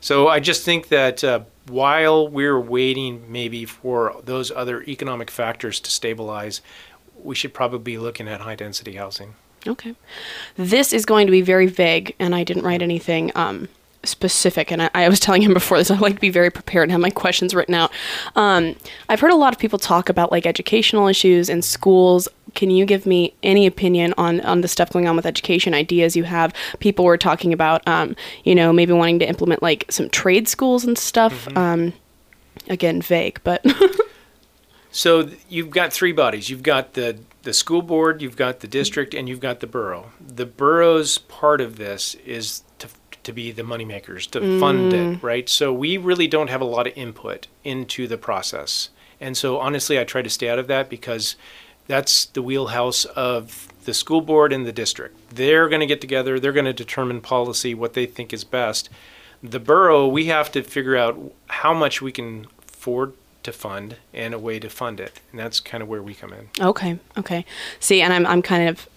So 0.00 0.28
I 0.28 0.38
just 0.38 0.64
think 0.64 0.86
that 0.86 1.24
uh, 1.24 1.40
while 1.66 2.28
we're 2.28 2.60
waiting 2.60 3.32
maybe 3.32 3.64
for 3.64 4.14
those 4.22 4.52
other 4.52 4.84
economic 4.84 5.28
factors 5.28 5.80
to 5.80 5.90
stabilize, 5.90 6.60
we 7.20 7.34
should 7.34 7.52
probably 7.52 7.80
be 7.80 7.98
looking 7.98 8.28
at 8.28 8.42
high 8.42 8.54
density 8.54 8.92
housing. 8.92 9.34
Okay. 9.66 9.94
This 10.56 10.92
is 10.92 11.06
going 11.06 11.26
to 11.26 11.30
be 11.30 11.42
very 11.42 11.66
vague, 11.66 12.14
and 12.18 12.34
I 12.34 12.44
didn't 12.44 12.64
write 12.64 12.82
anything 12.82 13.32
um, 13.34 13.68
specific. 14.04 14.70
And 14.70 14.82
I, 14.82 14.90
I 14.94 15.08
was 15.08 15.20
telling 15.26 15.42
him 15.42 15.54
before 15.54 15.78
this, 15.78 15.90
I 15.90 15.98
like 15.98 16.14
to 16.16 16.20
be 16.20 16.30
very 16.30 16.50
prepared 16.50 16.84
and 16.84 16.92
have 16.92 17.00
my 17.00 17.10
questions 17.10 17.54
written 17.54 17.74
out. 17.74 17.90
Um, 18.36 18.76
I've 19.08 19.20
heard 19.20 19.32
a 19.32 19.36
lot 19.36 19.52
of 19.52 19.58
people 19.58 19.78
talk 19.78 20.08
about 20.08 20.30
like 20.30 20.46
educational 20.46 21.08
issues 21.08 21.48
in 21.48 21.62
schools. 21.62 22.28
Can 22.54 22.70
you 22.70 22.86
give 22.86 23.04
me 23.04 23.34
any 23.42 23.66
opinion 23.66 24.14
on, 24.16 24.40
on 24.42 24.60
the 24.60 24.68
stuff 24.68 24.90
going 24.90 25.08
on 25.08 25.16
with 25.16 25.26
education 25.26 25.74
ideas 25.74 26.14
you 26.14 26.24
have? 26.24 26.54
People 26.78 27.04
were 27.04 27.18
talking 27.18 27.52
about, 27.52 27.86
um, 27.88 28.14
you 28.44 28.54
know, 28.54 28.72
maybe 28.72 28.92
wanting 28.92 29.18
to 29.20 29.28
implement 29.28 29.62
like 29.62 29.86
some 29.90 30.08
trade 30.10 30.46
schools 30.46 30.84
and 30.84 30.96
stuff. 30.96 31.48
Um, 31.56 31.92
again, 32.68 33.02
vague, 33.02 33.40
but 33.42 33.64
So 34.94 35.28
you've 35.48 35.70
got 35.70 35.92
three 35.92 36.12
bodies. 36.12 36.48
You've 36.48 36.62
got 36.62 36.92
the 36.94 37.18
the 37.44 37.52
school 37.52 37.82
board, 37.82 38.20
you've 38.20 38.36
got 38.36 38.60
the 38.60 38.66
district, 38.66 39.14
and 39.14 39.28
you've 39.28 39.40
got 39.40 39.60
the 39.60 39.66
borough. 39.66 40.12
The 40.20 40.46
borough's 40.46 41.18
part 41.18 41.60
of 41.60 41.76
this 41.76 42.14
is 42.26 42.62
to 42.78 42.88
to 43.22 43.32
be 43.32 43.52
the 43.52 43.62
moneymakers, 43.62 44.30
to 44.30 44.60
fund 44.60 44.92
it, 44.92 44.96
mm. 44.96 45.22
right? 45.22 45.48
So 45.48 45.72
we 45.72 45.96
really 45.96 46.28
don't 46.28 46.50
have 46.50 46.60
a 46.60 46.66
lot 46.66 46.86
of 46.86 46.92
input 46.94 47.46
into 47.64 48.06
the 48.06 48.18
process. 48.18 48.90
And 49.20 49.34
so 49.36 49.58
honestly, 49.58 49.98
I 49.98 50.04
try 50.04 50.20
to 50.20 50.28
stay 50.28 50.48
out 50.48 50.58
of 50.58 50.66
that 50.66 50.90
because 50.90 51.36
that's 51.86 52.26
the 52.26 52.42
wheelhouse 52.42 53.06
of 53.06 53.68
the 53.84 53.94
school 53.94 54.20
board 54.20 54.52
and 54.52 54.66
the 54.66 54.72
district. 54.72 55.16
They're 55.34 55.68
going 55.68 55.80
to 55.80 55.86
get 55.86 56.00
together, 56.00 56.38
they're 56.38 56.52
going 56.52 56.64
to 56.66 56.72
determine 56.72 57.20
policy, 57.20 57.74
what 57.74 57.94
they 57.94 58.06
think 58.06 58.32
is 58.32 58.44
best. 58.44 58.88
The 59.42 59.60
borough, 59.60 60.06
we 60.06 60.26
have 60.26 60.50
to 60.52 60.62
figure 60.62 60.96
out 60.96 61.18
how 61.48 61.74
much 61.74 62.00
we 62.00 62.12
can 62.12 62.46
afford 62.68 63.14
to 63.44 63.52
fund 63.52 63.96
and 64.12 64.34
a 64.34 64.38
way 64.38 64.58
to 64.58 64.68
fund 64.68 65.00
it. 65.00 65.20
And 65.30 65.40
that's 65.40 65.60
kind 65.60 65.82
of 65.82 65.88
where 65.88 66.02
we 66.02 66.14
come 66.14 66.32
in. 66.32 66.48
Okay, 66.60 66.98
okay. 67.16 67.44
See, 67.78 68.02
and 68.02 68.12
I'm 68.12 68.26
I'm 68.26 68.42
kind 68.42 68.68
of 68.68 68.88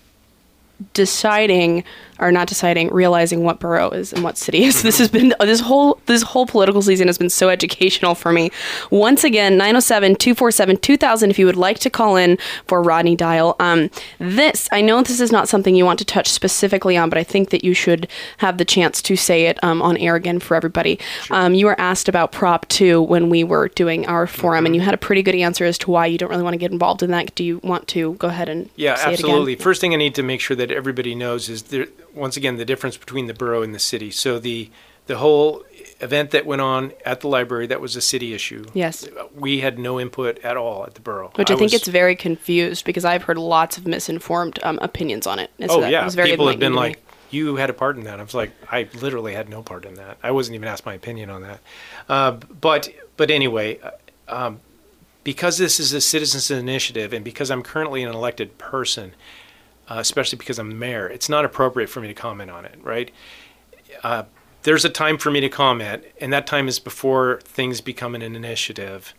deciding 0.93 1.83
or 2.19 2.31
not 2.31 2.47
deciding, 2.47 2.91
realizing 2.91 3.43
what 3.43 3.59
borough 3.59 3.91
is 3.91 4.11
and 4.11 4.23
what 4.23 4.37
city 4.39 4.63
is. 4.63 4.81
This 4.81 4.97
has 4.97 5.07
been 5.07 5.35
this 5.39 5.59
whole 5.59 5.99
this 6.07 6.23
whole 6.23 6.47
political 6.47 6.81
season 6.81 7.07
has 7.07 7.17
been 7.17 7.29
so 7.29 7.49
educational 7.49 8.15
for 8.15 8.31
me. 8.31 8.49
Once 8.89 9.23
again, 9.23 9.59
907-247-2000 9.59 11.29
if 11.29 11.39
you 11.39 11.45
would 11.45 11.55
like 11.55 11.79
to 11.79 11.89
call 11.89 12.15
in 12.15 12.37
for 12.67 12.81
Rodney 12.81 13.15
Dial. 13.15 13.55
Um 13.59 13.89
this 14.19 14.67
I 14.71 14.81
know 14.81 15.01
this 15.01 15.19
is 15.19 15.31
not 15.31 15.47
something 15.47 15.75
you 15.75 15.85
want 15.85 15.99
to 15.99 16.05
touch 16.05 16.29
specifically 16.29 16.97
on, 16.97 17.09
but 17.09 17.17
I 17.17 17.23
think 17.23 17.49
that 17.51 17.63
you 17.63 17.73
should 17.73 18.07
have 18.37 18.57
the 18.57 18.65
chance 18.65 19.01
to 19.03 19.15
say 19.15 19.45
it 19.45 19.63
um, 19.63 19.81
on 19.81 19.97
air 19.97 20.15
again 20.15 20.39
for 20.39 20.55
everybody. 20.55 20.99
Um, 21.31 21.53
you 21.53 21.65
were 21.65 21.79
asked 21.79 22.09
about 22.09 22.31
Prop 22.31 22.67
2 22.69 23.01
when 23.01 23.29
we 23.29 23.43
were 23.43 23.69
doing 23.69 24.05
our 24.07 24.27
forum 24.27 24.65
and 24.65 24.75
you 24.75 24.81
had 24.81 24.93
a 24.93 24.97
pretty 24.97 25.21
good 25.21 25.35
answer 25.35 25.65
as 25.65 25.77
to 25.79 25.91
why 25.91 26.05
you 26.05 26.17
don't 26.17 26.29
really 26.29 26.43
want 26.43 26.53
to 26.53 26.57
get 26.57 26.71
involved 26.71 27.03
in 27.03 27.11
that. 27.11 27.33
Do 27.35 27.43
you 27.43 27.59
want 27.63 27.87
to 27.89 28.13
go 28.15 28.27
ahead 28.27 28.49
and 28.49 28.69
Yeah, 28.75 28.95
say 28.95 29.13
absolutely. 29.13 29.53
it 29.53 29.55
again? 29.55 29.63
First 29.63 29.81
thing 29.81 29.93
I 29.93 29.97
need 29.97 30.15
to 30.15 30.23
make 30.23 30.41
sure 30.41 30.55
that 30.57 30.66
everybody 30.71 31.15
knows 31.15 31.49
is 31.49 31.63
there 31.63 31.87
once 32.13 32.37
again 32.37 32.57
the 32.57 32.65
difference 32.65 32.97
between 32.97 33.27
the 33.27 33.33
borough 33.33 33.61
and 33.63 33.73
the 33.73 33.79
city. 33.79 34.11
So 34.11 34.39
the 34.39 34.69
the 35.07 35.17
whole 35.17 35.63
event 36.01 36.31
that 36.31 36.45
went 36.45 36.61
on 36.61 36.91
at 37.05 37.21
the 37.21 37.27
library 37.29 37.65
that 37.67 37.79
was 37.79 37.95
a 37.95 38.01
city 38.01 38.33
issue. 38.33 38.65
Yes. 38.73 39.07
We 39.33 39.61
had 39.61 39.79
no 39.79 39.99
input 39.99 40.37
at 40.39 40.57
all 40.57 40.83
at 40.85 40.95
the 40.95 40.99
borough. 41.01 41.31
Which 41.35 41.49
I, 41.49 41.53
think 41.55 41.71
was- 41.71 41.75
it's 41.75 41.87
very 41.87 42.15
confused 42.15 42.83
because 42.85 43.05
I've 43.05 43.23
heard 43.23 43.37
lots 43.37 43.77
of 43.77 43.87
misinformed 43.87 44.59
um, 44.63 44.77
opinions 44.81 45.25
on 45.25 45.39
it. 45.39 45.49
And 45.59 45.71
so 45.71 45.77
Oh 45.77 45.81
that 45.81 45.91
yeah, 45.91 46.03
was 46.03 46.15
very 46.15 46.29
people 46.31 46.47
have 46.49 46.59
been 46.59 46.73
enlightening 46.73 46.95
to 46.95 46.99
me. 46.99 47.05
like, 47.05 47.31
"You 47.31 47.55
had 47.55 47.69
a 47.69 47.73
part 47.73 47.95
in 47.97 48.03
that." 48.03 48.19
I 48.19 48.23
was 48.23 48.33
like, 48.33 48.51
"I 48.69 48.89
literally 49.01 49.33
had 49.33 49.47
no 49.47 49.61
part 49.63 49.85
in 49.85 49.95
that. 49.95 50.17
I 50.21 50.31
wasn't 50.31 50.55
even 50.55 50.67
asked 50.67 50.85
my 50.85 50.93
opinion 50.93 51.29
on 51.29 51.41
that." 51.43 51.59
Uh, 52.09 52.31
but 52.59 52.89
but 53.15 53.31
anyway, 53.31 53.79
uh, 53.79 53.91
um, 54.27 54.59
because 55.23 55.57
this 55.57 55.79
is 55.79 55.93
a 55.93 56.01
citizens 56.01 56.51
initiative, 56.51 57.13
and 57.13 57.23
because 57.23 57.49
I'm 57.49 57.63
currently 57.63 58.03
an 58.03 58.13
elected 58.13 58.57
person, 58.57 59.13
uh, 59.89 59.95
especially 59.97 60.37
because 60.37 60.59
I'm 60.59 60.77
mayor, 60.77 61.07
it's 61.07 61.29
not 61.29 61.45
appropriate 61.45 61.89
for 61.89 62.01
me 62.01 62.07
to 62.07 62.13
comment 62.13 62.51
on 62.51 62.65
it. 62.65 62.79
Right? 62.81 63.11
Uh, 64.03 64.23
there's 64.63 64.85
a 64.85 64.89
time 64.89 65.17
for 65.17 65.31
me 65.31 65.39
to 65.41 65.49
comment, 65.49 66.03
and 66.19 66.33
that 66.33 66.45
time 66.47 66.67
is 66.67 66.79
before 66.79 67.39
things 67.43 67.79
become 67.81 68.15
an 68.15 68.21
initiative 68.21 69.13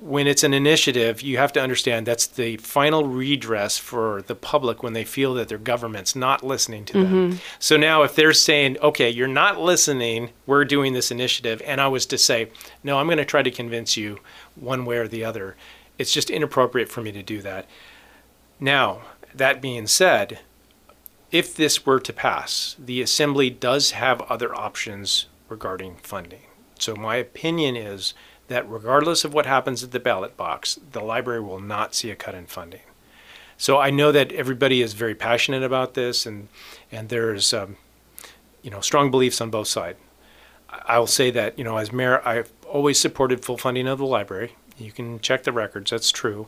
when 0.00 0.26
it's 0.26 0.44
an 0.44 0.54
initiative, 0.54 1.22
you 1.22 1.38
have 1.38 1.52
to 1.52 1.60
understand 1.60 2.06
that's 2.06 2.26
the 2.26 2.56
final 2.58 3.04
redress 3.04 3.78
for 3.78 4.22
the 4.22 4.34
public 4.34 4.82
when 4.82 4.92
they 4.92 5.04
feel 5.04 5.34
that 5.34 5.48
their 5.48 5.58
government's 5.58 6.14
not 6.14 6.44
listening 6.44 6.84
to 6.84 6.92
them. 7.04 7.40
So 7.58 7.76
now, 7.76 8.02
if 8.02 8.14
they're 8.14 8.32
saying, 8.32 8.78
okay, 8.78 9.10
you're 9.10 9.26
not 9.26 9.60
listening, 9.60 10.30
we're 10.46 10.64
doing 10.64 10.92
this 10.92 11.10
initiative, 11.10 11.60
and 11.66 11.80
I 11.80 11.88
was 11.88 12.06
to 12.06 12.18
say, 12.18 12.50
no, 12.84 12.98
I'm 12.98 13.06
going 13.06 13.18
to 13.18 13.24
try 13.24 13.42
to 13.42 13.50
convince 13.50 13.96
you 13.96 14.20
one 14.54 14.84
way 14.84 14.98
or 14.98 15.08
the 15.08 15.24
other, 15.24 15.56
it's 15.98 16.12
just 16.12 16.30
inappropriate 16.30 16.88
for 16.88 17.00
me 17.00 17.10
to 17.12 17.22
do 17.22 17.42
that. 17.42 17.66
Now, 18.60 19.00
that 19.34 19.60
being 19.60 19.86
said, 19.86 20.40
if 21.30 21.54
this 21.54 21.84
were 21.84 22.00
to 22.00 22.12
pass, 22.12 22.76
the 22.78 23.02
Assembly 23.02 23.50
does 23.50 23.92
have 23.92 24.20
other 24.22 24.54
options 24.54 25.26
regarding 25.48 25.96
funding. 25.96 26.42
So, 26.78 26.94
my 26.94 27.16
opinion 27.16 27.76
is 27.76 28.14
that 28.48 28.68
regardless 28.68 29.24
of 29.24 29.34
what 29.34 29.46
happens 29.46 29.84
at 29.84 29.90
the 29.90 30.00
ballot 30.00 30.36
box, 30.36 30.78
the 30.92 31.00
library 31.00 31.40
will 31.40 31.60
not 31.60 31.94
see 31.94 32.10
a 32.10 32.16
cut 32.16 32.34
in 32.34 32.46
funding. 32.46 32.80
So, 33.56 33.78
I 33.78 33.90
know 33.90 34.12
that 34.12 34.32
everybody 34.32 34.80
is 34.80 34.94
very 34.94 35.14
passionate 35.14 35.62
about 35.62 35.94
this, 35.94 36.24
and, 36.24 36.48
and 36.90 37.08
there's 37.08 37.52
um, 37.52 37.76
you 38.62 38.70
know, 38.70 38.80
strong 38.80 39.10
beliefs 39.10 39.40
on 39.40 39.50
both 39.50 39.68
sides. 39.68 39.98
I 40.68 40.98
will 40.98 41.06
say 41.06 41.30
that, 41.30 41.58
you 41.58 41.64
know, 41.64 41.78
as 41.78 41.92
mayor, 41.92 42.26
I've 42.26 42.52
always 42.68 43.00
supported 43.00 43.44
full 43.44 43.56
funding 43.56 43.88
of 43.88 43.98
the 43.98 44.06
library. 44.06 44.56
You 44.76 44.92
can 44.92 45.20
check 45.20 45.44
the 45.44 45.52
records, 45.52 45.90
that's 45.90 46.10
true. 46.10 46.46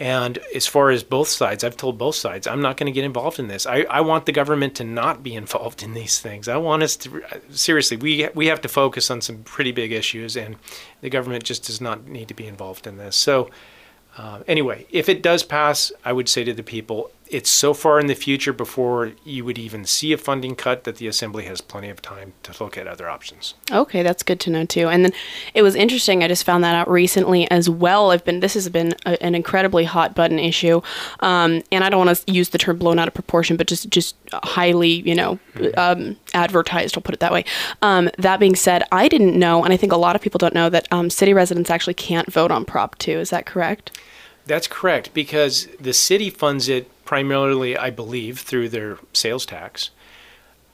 And 0.00 0.38
as 0.54 0.66
far 0.66 0.90
as 0.90 1.04
both 1.04 1.28
sides, 1.28 1.62
I've 1.62 1.76
told 1.76 1.98
both 1.98 2.14
sides, 2.14 2.46
I'm 2.46 2.62
not 2.62 2.78
going 2.78 2.86
to 2.86 2.92
get 2.92 3.04
involved 3.04 3.38
in 3.38 3.48
this. 3.48 3.66
I, 3.66 3.82
I 3.82 4.00
want 4.00 4.24
the 4.24 4.32
government 4.32 4.74
to 4.76 4.84
not 4.84 5.22
be 5.22 5.34
involved 5.42 5.82
in 5.82 5.92
these 5.92 6.18
things. 6.18 6.48
I 6.48 6.56
want 6.56 6.82
us 6.82 6.96
to, 6.96 7.22
seriously, 7.50 7.98
we, 7.98 8.28
we 8.34 8.46
have 8.46 8.62
to 8.62 8.68
focus 8.68 9.10
on 9.10 9.20
some 9.20 9.42
pretty 9.44 9.72
big 9.72 9.92
issues, 9.92 10.36
and 10.36 10.56
the 11.02 11.10
government 11.10 11.44
just 11.44 11.66
does 11.66 11.82
not 11.82 12.08
need 12.08 12.28
to 12.28 12.34
be 12.34 12.46
involved 12.46 12.86
in 12.86 12.96
this. 12.96 13.14
So, 13.14 13.50
uh, 14.16 14.40
anyway, 14.48 14.86
if 14.90 15.08
it 15.10 15.22
does 15.22 15.42
pass, 15.42 15.92
I 16.02 16.14
would 16.14 16.30
say 16.30 16.44
to 16.44 16.54
the 16.54 16.62
people, 16.62 17.10
it's 17.30 17.48
so 17.48 17.72
far 17.72 18.00
in 18.00 18.08
the 18.08 18.14
future 18.14 18.52
before 18.52 19.12
you 19.24 19.44
would 19.44 19.58
even 19.58 19.84
see 19.84 20.12
a 20.12 20.18
funding 20.18 20.56
cut 20.56 20.82
that 20.84 20.96
the 20.96 21.06
assembly 21.06 21.44
has 21.44 21.60
plenty 21.60 21.88
of 21.88 22.02
time 22.02 22.32
to 22.42 22.62
look 22.62 22.76
at 22.76 22.88
other 22.88 23.08
options. 23.08 23.54
Okay, 23.70 24.02
that's 24.02 24.24
good 24.24 24.40
to 24.40 24.50
know 24.50 24.64
too. 24.64 24.88
And 24.88 25.04
then 25.04 25.12
it 25.54 25.62
was 25.62 25.76
interesting. 25.76 26.24
I 26.24 26.28
just 26.28 26.44
found 26.44 26.64
that 26.64 26.74
out 26.74 26.90
recently 26.90 27.48
as 27.50 27.70
well. 27.70 28.10
I've 28.10 28.24
been 28.24 28.40
this 28.40 28.54
has 28.54 28.68
been 28.68 28.94
a, 29.06 29.22
an 29.22 29.34
incredibly 29.34 29.84
hot 29.84 30.14
button 30.14 30.40
issue, 30.40 30.80
um, 31.20 31.62
and 31.70 31.84
I 31.84 31.88
don't 31.88 32.04
want 32.04 32.16
to 32.16 32.32
use 32.32 32.48
the 32.48 32.58
term 32.58 32.78
blown 32.78 32.98
out 32.98 33.06
of 33.06 33.14
proportion, 33.14 33.56
but 33.56 33.68
just 33.68 33.88
just 33.90 34.16
highly 34.32 35.08
you 35.08 35.14
know 35.14 35.38
um, 35.76 36.16
advertised. 36.34 36.96
I'll 36.96 37.02
put 37.02 37.14
it 37.14 37.20
that 37.20 37.32
way. 37.32 37.44
Um, 37.80 38.10
that 38.18 38.40
being 38.40 38.56
said, 38.56 38.82
I 38.90 39.06
didn't 39.06 39.38
know, 39.38 39.62
and 39.62 39.72
I 39.72 39.76
think 39.76 39.92
a 39.92 39.96
lot 39.96 40.16
of 40.16 40.22
people 40.22 40.38
don't 40.38 40.54
know 40.54 40.68
that 40.68 40.88
um, 40.90 41.10
city 41.10 41.32
residents 41.32 41.70
actually 41.70 41.94
can't 41.94 42.30
vote 42.32 42.50
on 42.50 42.64
Prop 42.64 42.98
Two. 42.98 43.18
Is 43.18 43.30
that 43.30 43.46
correct? 43.46 43.96
That's 44.46 44.66
correct 44.66 45.14
because 45.14 45.68
the 45.78 45.92
city 45.92 46.28
funds 46.28 46.68
it 46.68 46.90
primarily, 47.10 47.76
I 47.76 47.90
believe, 47.90 48.38
through 48.38 48.68
their 48.68 48.96
sales 49.12 49.44
tax. 49.44 49.90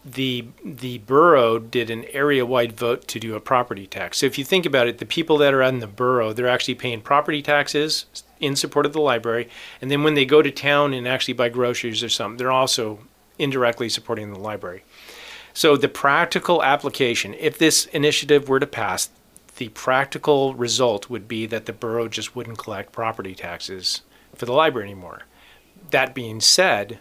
The 0.04 0.44
the 0.62 0.98
borough 0.98 1.58
did 1.58 1.88
an 1.88 2.04
area-wide 2.12 2.74
vote 2.74 3.08
to 3.08 3.18
do 3.18 3.34
a 3.34 3.40
property 3.40 3.86
tax. 3.86 4.18
So 4.18 4.26
if 4.26 4.36
you 4.36 4.44
think 4.44 4.66
about 4.66 4.86
it, 4.86 4.98
the 4.98 5.06
people 5.06 5.38
that 5.38 5.54
are 5.54 5.62
in 5.62 5.78
the 5.78 5.86
borough, 5.86 6.34
they're 6.34 6.46
actually 6.46 6.74
paying 6.74 7.00
property 7.00 7.40
taxes 7.40 8.04
in 8.38 8.54
support 8.54 8.84
of 8.84 8.92
the 8.92 9.00
library, 9.00 9.48
and 9.80 9.90
then 9.90 10.02
when 10.02 10.12
they 10.12 10.26
go 10.26 10.42
to 10.42 10.50
town 10.50 10.92
and 10.92 11.08
actually 11.08 11.32
buy 11.32 11.48
groceries 11.48 12.04
or 12.04 12.10
something, 12.10 12.36
they're 12.36 12.52
also 12.52 12.98
indirectly 13.38 13.88
supporting 13.88 14.30
the 14.30 14.38
library. 14.38 14.84
So 15.54 15.74
the 15.78 15.88
practical 15.88 16.62
application, 16.62 17.32
if 17.32 17.56
this 17.56 17.86
initiative 17.86 18.46
were 18.46 18.60
to 18.60 18.66
pass, 18.66 19.08
the 19.56 19.70
practical 19.70 20.52
result 20.52 21.08
would 21.08 21.28
be 21.28 21.46
that 21.46 21.64
the 21.64 21.72
borough 21.72 22.08
just 22.08 22.36
wouldn't 22.36 22.58
collect 22.58 22.92
property 22.92 23.34
taxes 23.34 24.02
for 24.34 24.44
the 24.44 24.52
library 24.52 24.90
anymore 24.90 25.22
that 25.90 26.14
being 26.14 26.40
said, 26.40 26.98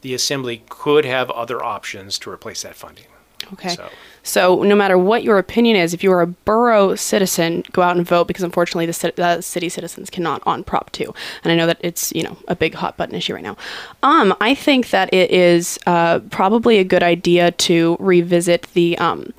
the 0.00 0.14
assembly 0.14 0.62
could 0.68 1.04
have 1.04 1.30
other 1.30 1.62
options 1.62 2.18
to 2.20 2.30
replace 2.30 2.62
that 2.62 2.74
funding. 2.74 3.06
Okay. 3.52 3.70
So. 3.70 3.88
so. 4.22 4.62
no 4.62 4.74
matter 4.74 4.98
what 4.98 5.22
your 5.22 5.38
opinion 5.38 5.76
is, 5.76 5.94
if 5.94 6.02
you 6.02 6.12
are 6.12 6.20
a 6.20 6.26
borough 6.26 6.94
citizen, 6.94 7.64
go 7.72 7.82
out 7.82 7.96
and 7.96 8.06
vote 8.06 8.26
because 8.26 8.42
unfortunately 8.42 8.86
the, 8.86 9.12
the 9.16 9.40
city 9.40 9.68
citizens 9.68 10.10
cannot 10.10 10.42
on 10.44 10.64
Prop 10.64 10.90
2. 10.92 11.12
And 11.44 11.52
I 11.52 11.56
know 11.56 11.66
that 11.66 11.78
it's, 11.80 12.12
you 12.14 12.22
know, 12.22 12.36
a 12.48 12.56
big 12.56 12.74
hot 12.74 12.96
button 12.96 13.14
issue 13.14 13.34
right 13.34 13.42
now. 13.42 13.56
Um, 14.02 14.34
I 14.40 14.54
think 14.54 14.90
that 14.90 15.12
it 15.14 15.30
is 15.30 15.78
uh, 15.86 16.18
probably 16.30 16.78
a 16.78 16.84
good 16.84 17.02
idea 17.02 17.52
to 17.52 17.96
revisit 18.00 18.62
the 18.74 18.98
um, 18.98 19.32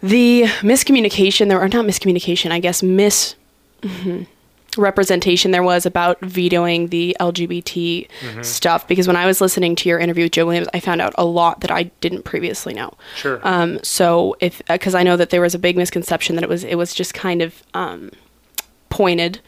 the 0.00 0.42
miscommunication 0.60 1.48
there 1.48 1.60
or 1.60 1.68
not 1.68 1.86
miscommunication, 1.86 2.50
I 2.50 2.58
guess 2.58 2.82
mis 2.82 3.36
mm-hmm 3.80 4.24
representation 4.76 5.50
there 5.50 5.62
was 5.62 5.86
about 5.86 6.20
vetoing 6.20 6.88
the 6.88 7.16
LGBT 7.20 8.08
mm-hmm. 8.08 8.42
stuff 8.42 8.86
because 8.86 9.06
when 9.06 9.16
I 9.16 9.26
was 9.26 9.40
listening 9.40 9.76
to 9.76 9.88
your 9.88 9.98
interview 9.98 10.24
with 10.24 10.32
Joe 10.32 10.46
Williams, 10.46 10.68
I 10.74 10.80
found 10.80 11.00
out 11.00 11.14
a 11.16 11.24
lot 11.24 11.60
that 11.60 11.70
I 11.70 11.84
didn't 12.00 12.24
previously 12.24 12.74
know. 12.74 12.94
Sure. 13.16 13.40
Um, 13.42 13.82
so 13.82 14.36
if 14.40 14.62
because 14.68 14.94
uh, 14.94 14.98
I 14.98 15.02
know 15.02 15.16
that 15.16 15.30
there 15.30 15.40
was 15.40 15.54
a 15.54 15.58
big 15.58 15.76
misconception 15.76 16.36
that 16.36 16.42
it 16.42 16.48
was 16.48 16.64
it 16.64 16.76
was 16.76 16.94
just 16.94 17.14
kind 17.14 17.42
of 17.42 17.62
um, 17.74 18.10
pointed, 18.88 19.40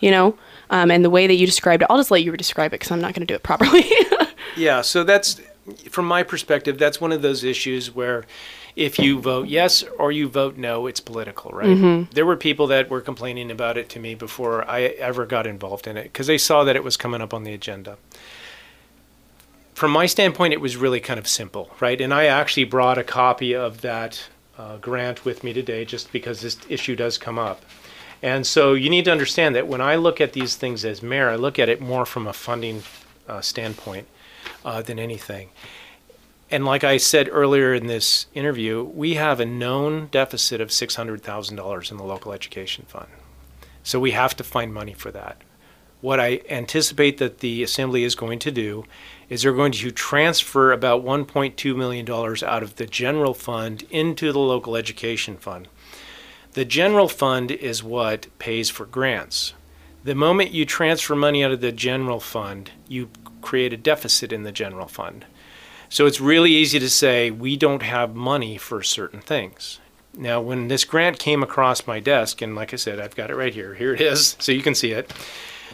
you 0.00 0.10
know, 0.10 0.36
um, 0.70 0.90
and 0.90 1.04
the 1.04 1.10
way 1.10 1.26
that 1.26 1.34
you 1.34 1.46
described 1.46 1.82
it, 1.82 1.86
I'll 1.90 1.98
just 1.98 2.10
let 2.10 2.22
you 2.22 2.36
describe 2.36 2.72
it 2.72 2.80
because 2.80 2.90
I'm 2.90 3.00
not 3.00 3.14
going 3.14 3.26
to 3.26 3.32
do 3.32 3.34
it 3.34 3.42
properly. 3.42 3.84
yeah. 4.56 4.80
So 4.80 5.04
that's 5.04 5.40
from 5.90 6.06
my 6.06 6.22
perspective, 6.22 6.78
that's 6.78 7.00
one 7.00 7.12
of 7.12 7.22
those 7.22 7.44
issues 7.44 7.94
where 7.94 8.24
if 8.76 8.98
you 8.98 9.20
vote 9.20 9.48
yes 9.48 9.84
or 9.98 10.10
you 10.10 10.28
vote 10.28 10.56
no, 10.56 10.86
it's 10.86 11.00
political, 11.00 11.50
right? 11.52 11.66
Mm-hmm. 11.66 12.10
There 12.12 12.26
were 12.26 12.36
people 12.36 12.66
that 12.68 12.90
were 12.90 13.00
complaining 13.00 13.50
about 13.50 13.76
it 13.76 13.88
to 13.90 14.00
me 14.00 14.14
before 14.14 14.68
I 14.68 14.82
ever 14.82 15.26
got 15.26 15.46
involved 15.46 15.86
in 15.86 15.96
it 15.96 16.04
because 16.04 16.26
they 16.26 16.38
saw 16.38 16.64
that 16.64 16.74
it 16.74 16.82
was 16.82 16.96
coming 16.96 17.20
up 17.20 17.32
on 17.32 17.44
the 17.44 17.52
agenda. 17.52 17.98
From 19.74 19.90
my 19.90 20.06
standpoint, 20.06 20.52
it 20.52 20.60
was 20.60 20.76
really 20.76 21.00
kind 21.00 21.18
of 21.18 21.28
simple, 21.28 21.70
right? 21.80 22.00
And 22.00 22.12
I 22.12 22.26
actually 22.26 22.64
brought 22.64 22.98
a 22.98 23.04
copy 23.04 23.54
of 23.54 23.80
that 23.82 24.28
uh, 24.58 24.76
grant 24.78 25.24
with 25.24 25.44
me 25.44 25.52
today 25.52 25.84
just 25.84 26.12
because 26.12 26.40
this 26.40 26.56
issue 26.68 26.96
does 26.96 27.18
come 27.18 27.38
up. 27.38 27.62
And 28.22 28.46
so 28.46 28.74
you 28.74 28.88
need 28.88 29.04
to 29.04 29.12
understand 29.12 29.54
that 29.54 29.66
when 29.68 29.80
I 29.80 29.96
look 29.96 30.20
at 30.20 30.32
these 30.32 30.56
things 30.56 30.84
as 30.84 31.02
mayor, 31.02 31.28
I 31.28 31.36
look 31.36 31.58
at 31.58 31.68
it 31.68 31.80
more 31.80 32.06
from 32.06 32.26
a 32.26 32.32
funding 32.32 32.82
uh, 33.28 33.40
standpoint 33.40 34.06
uh, 34.64 34.82
than 34.82 34.98
anything 34.98 35.50
and 36.50 36.64
like 36.64 36.84
I 36.84 36.98
said 36.98 37.28
earlier 37.30 37.74
in 37.74 37.86
this 37.86 38.26
interview, 38.34 38.82
we 38.82 39.14
have 39.14 39.40
a 39.40 39.46
known 39.46 40.08
deficit 40.10 40.60
of 40.60 40.68
$600,000 40.68 41.90
in 41.90 41.96
the 41.96 42.04
local 42.04 42.32
education 42.32 42.84
fund. 42.86 43.08
So 43.82 43.98
we 43.98 44.12
have 44.12 44.36
to 44.36 44.44
find 44.44 44.72
money 44.72 44.94
for 44.94 45.10
that. 45.10 45.38
What 46.00 46.20
I 46.20 46.42
anticipate 46.50 47.18
that 47.18 47.38
the 47.38 47.62
assembly 47.62 48.04
is 48.04 48.14
going 48.14 48.38
to 48.40 48.50
do 48.50 48.84
is 49.30 49.42
they're 49.42 49.52
going 49.52 49.72
to 49.72 49.90
transfer 49.90 50.70
about 50.70 51.02
$1.2 51.02 51.76
million 51.76 52.10
out 52.10 52.62
of 52.62 52.76
the 52.76 52.86
general 52.86 53.32
fund 53.32 53.84
into 53.90 54.30
the 54.30 54.38
local 54.38 54.76
education 54.76 55.36
fund. 55.36 55.68
The 56.52 56.64
general 56.64 57.08
fund 57.08 57.50
is 57.50 57.82
what 57.82 58.26
pays 58.38 58.68
for 58.70 58.84
grants. 58.84 59.54
The 60.04 60.14
moment 60.14 60.50
you 60.50 60.66
transfer 60.66 61.16
money 61.16 61.42
out 61.42 61.52
of 61.52 61.62
the 61.62 61.72
general 61.72 62.20
fund, 62.20 62.70
you 62.86 63.08
create 63.40 63.72
a 63.72 63.78
deficit 63.78 64.32
in 64.32 64.42
the 64.42 64.52
general 64.52 64.86
fund. 64.86 65.24
So 65.88 66.06
it's 66.06 66.20
really 66.20 66.50
easy 66.52 66.78
to 66.78 66.90
say 66.90 67.30
we 67.30 67.56
don't 67.56 67.82
have 67.82 68.14
money 68.14 68.58
for 68.58 68.82
certain 68.82 69.20
things. 69.20 69.80
Now, 70.16 70.40
when 70.40 70.68
this 70.68 70.84
grant 70.84 71.18
came 71.18 71.42
across 71.42 71.86
my 71.86 72.00
desk, 72.00 72.40
and 72.40 72.54
like 72.54 72.72
I 72.72 72.76
said, 72.76 73.00
I've 73.00 73.16
got 73.16 73.30
it 73.30 73.36
right 73.36 73.52
here, 73.52 73.74
here 73.74 73.94
it 73.94 74.00
is, 74.00 74.36
so 74.40 74.52
you 74.52 74.62
can 74.62 74.74
see 74.74 74.92
it. 74.92 75.12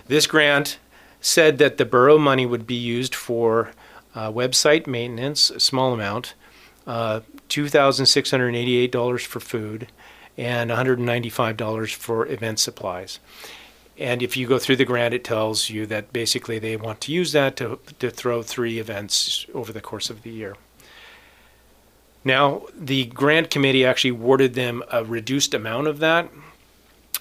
This 0.07 0.27
grant 0.27 0.79
said 1.21 1.59
that 1.59 1.77
the 1.77 1.85
borough 1.85 2.19
money 2.19 2.47
would 2.47 2.67
be 2.67 2.75
used 2.75 3.15
for 3.15 3.73
uh, 4.15 4.33
website 4.33 4.87
maintenance, 4.87 5.51
a 5.51 5.61
small 5.61 5.93
amount, 5.93 6.35
uh, 6.87 7.21
$2,688 7.49 9.27
for 9.27 9.41
food, 9.41 9.89
and 10.39 10.71
$195 10.71 11.95
for 11.95 12.27
event 12.27 12.59
supplies. 12.59 13.21
And 14.01 14.23
if 14.23 14.35
you 14.35 14.49
go 14.49 14.59
through 14.59 14.77
the 14.77 14.87
grant, 14.87 15.13
it 15.13 15.25
tells 15.25 15.69
you 15.69 15.85
that 15.87 16.11
basically 16.11 16.59
they 16.59 16.75
want 16.75 17.03
to 17.03 17.13
use 17.13 17.33
that 17.33 17.55
to, 17.57 17.79
to 17.99 18.11
throw 18.11 18.43
three 18.43 18.79
events 18.79 19.47
over 19.53 19.73
the 19.73 19.83
course 19.83 20.09
of 20.09 20.23
the 20.23 20.31
year. 20.31 20.57
Now, 22.25 22.63
the 22.75 23.05
grant 23.05 23.51
committee 23.51 23.85
actually 23.85 24.11
awarded 24.11 24.55
them 24.55 24.83
a 24.91 25.05
reduced 25.05 25.53
amount 25.53 25.87
of 25.87 25.99
that, 25.99 26.31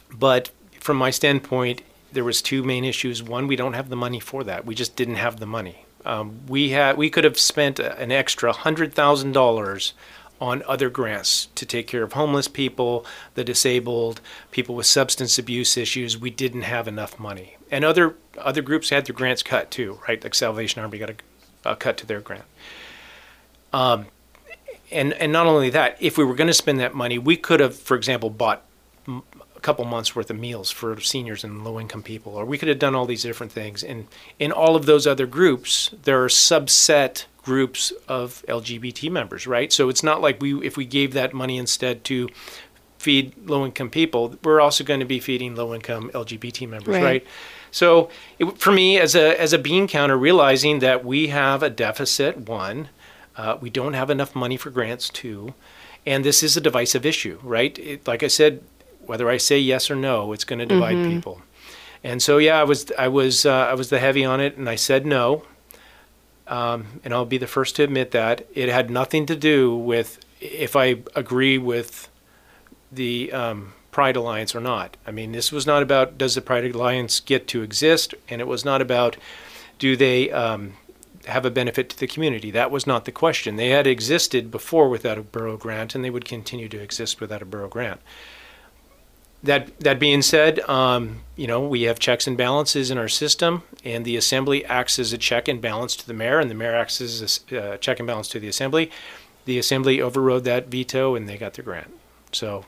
but 0.09 0.51
from 0.79 0.95
my 0.95 1.09
standpoint, 1.09 1.81
there 2.13 2.23
was 2.23 2.41
two 2.41 2.63
main 2.63 2.85
issues. 2.85 3.21
One, 3.21 3.47
we 3.47 3.57
don't 3.57 3.73
have 3.73 3.89
the 3.89 3.95
money 3.97 4.21
for 4.21 4.45
that. 4.45 4.65
We 4.65 4.73
just 4.73 4.95
didn't 4.95 5.15
have 5.15 5.39
the 5.39 5.45
money. 5.45 5.85
Um, 6.05 6.39
we 6.47 6.69
had 6.69 6.97
we 6.97 7.09
could 7.09 7.25
have 7.25 7.37
spent 7.37 7.79
an 7.79 8.11
extra 8.11 8.53
hundred 8.53 8.93
thousand 8.93 9.33
dollars 9.33 9.93
on 10.41 10.63
other 10.67 10.89
grants 10.89 11.47
to 11.55 11.65
take 11.65 11.87
care 11.87 12.03
of 12.03 12.13
homeless 12.13 12.47
people, 12.47 13.05
the 13.35 13.43
disabled, 13.43 14.21
people 14.51 14.75
with 14.75 14.85
substance 14.85 15.37
abuse 15.37 15.77
issues. 15.77 16.17
We 16.17 16.29
didn't 16.29 16.61
have 16.61 16.87
enough 16.87 17.19
money, 17.19 17.57
and 17.71 17.83
other 17.83 18.15
other 18.37 18.61
groups 18.61 18.89
had 18.89 19.05
their 19.05 19.15
grants 19.15 19.43
cut 19.43 19.71
too, 19.71 19.99
right? 20.07 20.23
Like 20.23 20.35
Salvation 20.35 20.81
Army 20.81 20.97
got 20.97 21.09
a, 21.09 21.15
a 21.71 21.75
cut 21.75 21.97
to 21.97 22.05
their 22.05 22.21
grant. 22.21 22.45
Um, 23.73 24.07
and 24.91 25.13
and 25.13 25.31
not 25.31 25.45
only 25.45 25.69
that, 25.71 25.97
if 25.99 26.17
we 26.17 26.23
were 26.23 26.35
going 26.35 26.47
to 26.47 26.53
spend 26.53 26.79
that 26.79 26.95
money, 26.95 27.17
we 27.17 27.35
could 27.35 27.59
have, 27.59 27.75
for 27.75 27.95
example, 27.95 28.29
bought 28.29 28.63
a 29.07 29.59
couple 29.61 29.83
months 29.85 30.15
worth 30.15 30.29
of 30.29 30.39
meals 30.39 30.71
for 30.71 30.99
seniors 31.01 31.43
and 31.43 31.63
low 31.65 31.79
income 31.79 32.01
people, 32.01 32.33
or 32.33 32.45
we 32.45 32.57
could 32.57 32.69
have 32.69 32.79
done 32.79 32.95
all 32.95 33.05
these 33.05 33.23
different 33.23 33.51
things. 33.51 33.83
And 33.83 34.07
in 34.39 34.51
all 34.51 34.75
of 34.75 34.85
those 34.85 35.05
other 35.05 35.27
groups, 35.27 35.91
there 36.03 36.23
are 36.23 36.29
subset 36.29 37.25
groups 37.43 37.91
of 38.07 38.43
LGBT 38.47 39.11
members, 39.11 39.47
right? 39.47 39.71
So 39.71 39.89
it's 39.89 40.03
not 40.03 40.21
like 40.21 40.41
we 40.41 40.65
if 40.65 40.77
we 40.77 40.85
gave 40.85 41.13
that 41.13 41.33
money 41.33 41.57
instead 41.57 42.03
to 42.05 42.29
feed 42.97 43.33
low 43.49 43.65
income 43.65 43.89
people, 43.89 44.35
we're 44.43 44.61
also 44.61 44.83
going 44.83 44.99
to 44.99 45.05
be 45.05 45.19
feeding 45.19 45.55
low 45.55 45.73
income 45.73 46.11
LGBT 46.13 46.67
members, 46.67 46.95
right? 46.95 47.03
right? 47.03 47.27
So 47.71 48.09
it, 48.37 48.57
for 48.59 48.71
me, 48.71 48.99
as 48.99 49.15
a 49.15 49.39
as 49.39 49.53
a 49.53 49.57
bean 49.57 49.87
counter, 49.87 50.17
realizing 50.17 50.79
that 50.79 51.05
we 51.05 51.27
have 51.27 51.63
a 51.63 51.69
deficit, 51.69 52.49
one, 52.49 52.89
uh, 53.37 53.57
we 53.59 53.69
don't 53.69 53.93
have 53.93 54.09
enough 54.09 54.35
money 54.35 54.57
for 54.57 54.69
grants, 54.69 55.09
two, 55.09 55.53
and 56.05 56.25
this 56.25 56.43
is 56.43 56.57
a 56.57 56.61
divisive 56.61 57.05
issue, 57.05 57.39
right? 57.43 57.77
It, 57.79 58.07
like 58.07 58.23
I 58.23 58.27
said, 58.27 58.61
whether 59.05 59.29
I 59.29 59.37
say 59.37 59.59
yes 59.59 59.89
or 59.89 59.95
no, 59.95 60.33
it's 60.33 60.43
going 60.43 60.59
to 60.59 60.65
divide 60.65 60.95
mm-hmm. 60.95 61.15
people. 61.15 61.41
And 62.03 62.21
so 62.21 62.37
yeah, 62.37 62.59
I 62.59 62.63
was 62.63 62.91
I 62.97 63.07
was 63.07 63.45
uh, 63.45 63.51
I 63.51 63.73
was 63.75 63.89
the 63.89 63.99
heavy 63.99 64.25
on 64.25 64.41
it, 64.41 64.57
and 64.57 64.67
I 64.69 64.75
said 64.75 65.05
no 65.05 65.43
um, 66.49 66.99
and 67.03 67.13
I'll 67.13 67.25
be 67.25 67.37
the 67.37 67.47
first 67.47 67.75
to 67.77 67.83
admit 67.83 68.11
that 68.11 68.45
it 68.53 68.69
had 68.69 68.89
nothing 68.89 69.25
to 69.27 69.35
do 69.35 69.75
with 69.75 70.19
if 70.41 70.75
I 70.75 70.97
agree 71.15 71.57
with 71.57 72.09
the 72.91 73.31
um, 73.31 73.73
Pride 73.91 74.15
Alliance 74.15 74.55
or 74.55 74.61
not. 74.61 74.97
I 75.05 75.11
mean, 75.11 75.31
this 75.31 75.51
was 75.51 75.67
not 75.67 75.83
about 75.83 76.17
does 76.17 76.35
the 76.35 76.41
Pride 76.41 76.65
Alliance 76.73 77.19
get 77.19 77.47
to 77.49 77.61
exist, 77.61 78.13
and 78.27 78.41
it 78.41 78.47
was 78.47 78.65
not 78.65 78.81
about 78.81 79.17
do 79.77 79.95
they 79.95 80.31
um, 80.31 80.73
have 81.25 81.45
a 81.45 81.51
benefit 81.51 81.89
to 81.89 81.99
the 81.99 82.07
community. 82.07 82.51
That 82.51 82.71
was 82.71 82.87
not 82.87 83.05
the 83.05 83.11
question. 83.11 83.55
They 83.55 83.69
had 83.69 83.87
existed 83.87 84.51
before 84.51 84.89
without 84.89 85.17
a 85.17 85.23
borough 85.23 85.57
grant, 85.57 85.95
and 85.95 86.03
they 86.03 86.09
would 86.09 86.25
continue 86.25 86.69
to 86.69 86.81
exist 86.81 87.21
without 87.21 87.41
a 87.41 87.45
borough 87.45 87.67
grant. 87.67 88.01
That 89.43 89.79
that 89.79 89.99
being 89.99 90.21
said, 90.21 90.59
um, 90.61 91.21
you 91.35 91.47
know 91.47 91.65
we 91.65 91.83
have 91.83 91.99
checks 91.99 92.27
and 92.27 92.37
balances 92.37 92.91
in 92.91 92.97
our 92.97 93.07
system, 93.07 93.63
and 93.85 94.03
the 94.03 94.17
assembly 94.17 94.65
acts 94.65 94.99
as 94.99 95.13
a 95.13 95.17
check 95.17 95.47
and 95.47 95.61
balance 95.61 95.95
to 95.97 96.07
the 96.07 96.13
mayor, 96.13 96.39
and 96.39 96.49
the 96.49 96.55
mayor 96.55 96.75
acts 96.75 96.99
as 96.99 97.41
a 97.51 97.73
uh, 97.73 97.77
check 97.77 97.99
and 97.99 98.07
balance 98.07 98.27
to 98.29 98.39
the 98.39 98.47
assembly. 98.47 98.91
The 99.45 99.57
assembly 99.57 100.01
overrode 100.01 100.43
that 100.43 100.67
veto, 100.67 101.15
and 101.15 101.27
they 101.27 101.37
got 101.37 101.53
their 101.53 101.63
grant. 101.63 101.91
So 102.31 102.65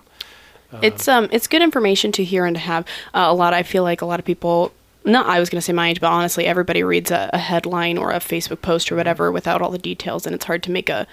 it's 0.82 1.08
um 1.08 1.28
it's 1.32 1.48
good 1.48 1.62
information 1.62 2.12
to 2.14 2.24
hear 2.24 2.46
and 2.46 2.56
to 2.56 2.62
have. 2.62 2.86
Uh, 3.14 3.28
a 3.28 3.34
lot 3.34 3.54
I 3.54 3.64
feel 3.64 3.84
like 3.84 4.02
a 4.02 4.06
lot 4.06 4.20
of 4.20 4.26
people 4.26 4.72
not 5.04 5.26
I 5.26 5.40
was 5.40 5.50
going 5.50 5.58
to 5.58 5.62
say 5.62 5.74
my 5.74 5.90
age, 5.90 6.00
but 6.00 6.08
honestly 6.08 6.46
everybody 6.46 6.84
reads 6.84 7.12
a, 7.12 7.30
a 7.34 7.38
headline 7.38 7.98
or 7.98 8.12
a 8.12 8.20
Facebook 8.20 8.62
post 8.62 8.92
or 8.92 8.96
whatever 8.96 9.32
without 9.32 9.62
all 9.62 9.72
the 9.72 9.78
details 9.78 10.26
and 10.26 10.34
it's 10.34 10.46
hard 10.46 10.64
to 10.64 10.72
make 10.72 10.90
a 10.90 11.08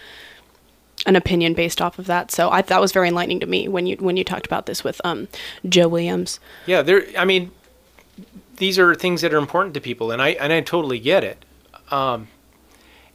an 1.06 1.16
opinion 1.16 1.54
based 1.54 1.80
off 1.80 1.98
of 1.98 2.06
that. 2.06 2.30
So 2.30 2.50
I 2.50 2.62
that 2.62 2.80
was 2.80 2.92
very 2.92 3.08
enlightening 3.08 3.40
to 3.40 3.46
me 3.46 3.68
when 3.68 3.86
you 3.86 3.96
when 3.96 4.16
you 4.16 4.24
talked 4.24 4.46
about 4.46 4.66
this 4.66 4.84
with 4.84 5.00
um 5.04 5.28
Joe 5.68 5.88
Williams. 5.88 6.40
Yeah, 6.66 6.82
there. 6.82 7.04
I 7.16 7.24
mean, 7.24 7.50
these 8.56 8.78
are 8.78 8.94
things 8.94 9.20
that 9.22 9.32
are 9.32 9.38
important 9.38 9.74
to 9.74 9.80
people, 9.80 10.10
and 10.10 10.20
I 10.20 10.30
and 10.30 10.52
I 10.52 10.60
totally 10.60 10.98
get 10.98 11.24
it. 11.24 11.44
Um, 11.90 12.28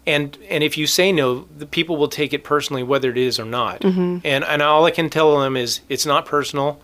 and 0.05 0.37
and 0.49 0.63
if 0.63 0.77
you 0.77 0.87
say 0.87 1.11
no, 1.11 1.47
the 1.57 1.65
people 1.65 1.97
will 1.97 2.07
take 2.07 2.33
it 2.33 2.43
personally, 2.43 2.83
whether 2.83 3.09
it 3.09 3.17
is 3.17 3.39
or 3.39 3.45
not. 3.45 3.83
And 3.83 4.25
and 4.25 4.61
all 4.61 4.85
I 4.85 4.91
can 4.91 5.09
tell 5.09 5.39
them 5.39 5.55
is 5.55 5.81
it's 5.89 6.05
not 6.05 6.25
personal. 6.25 6.81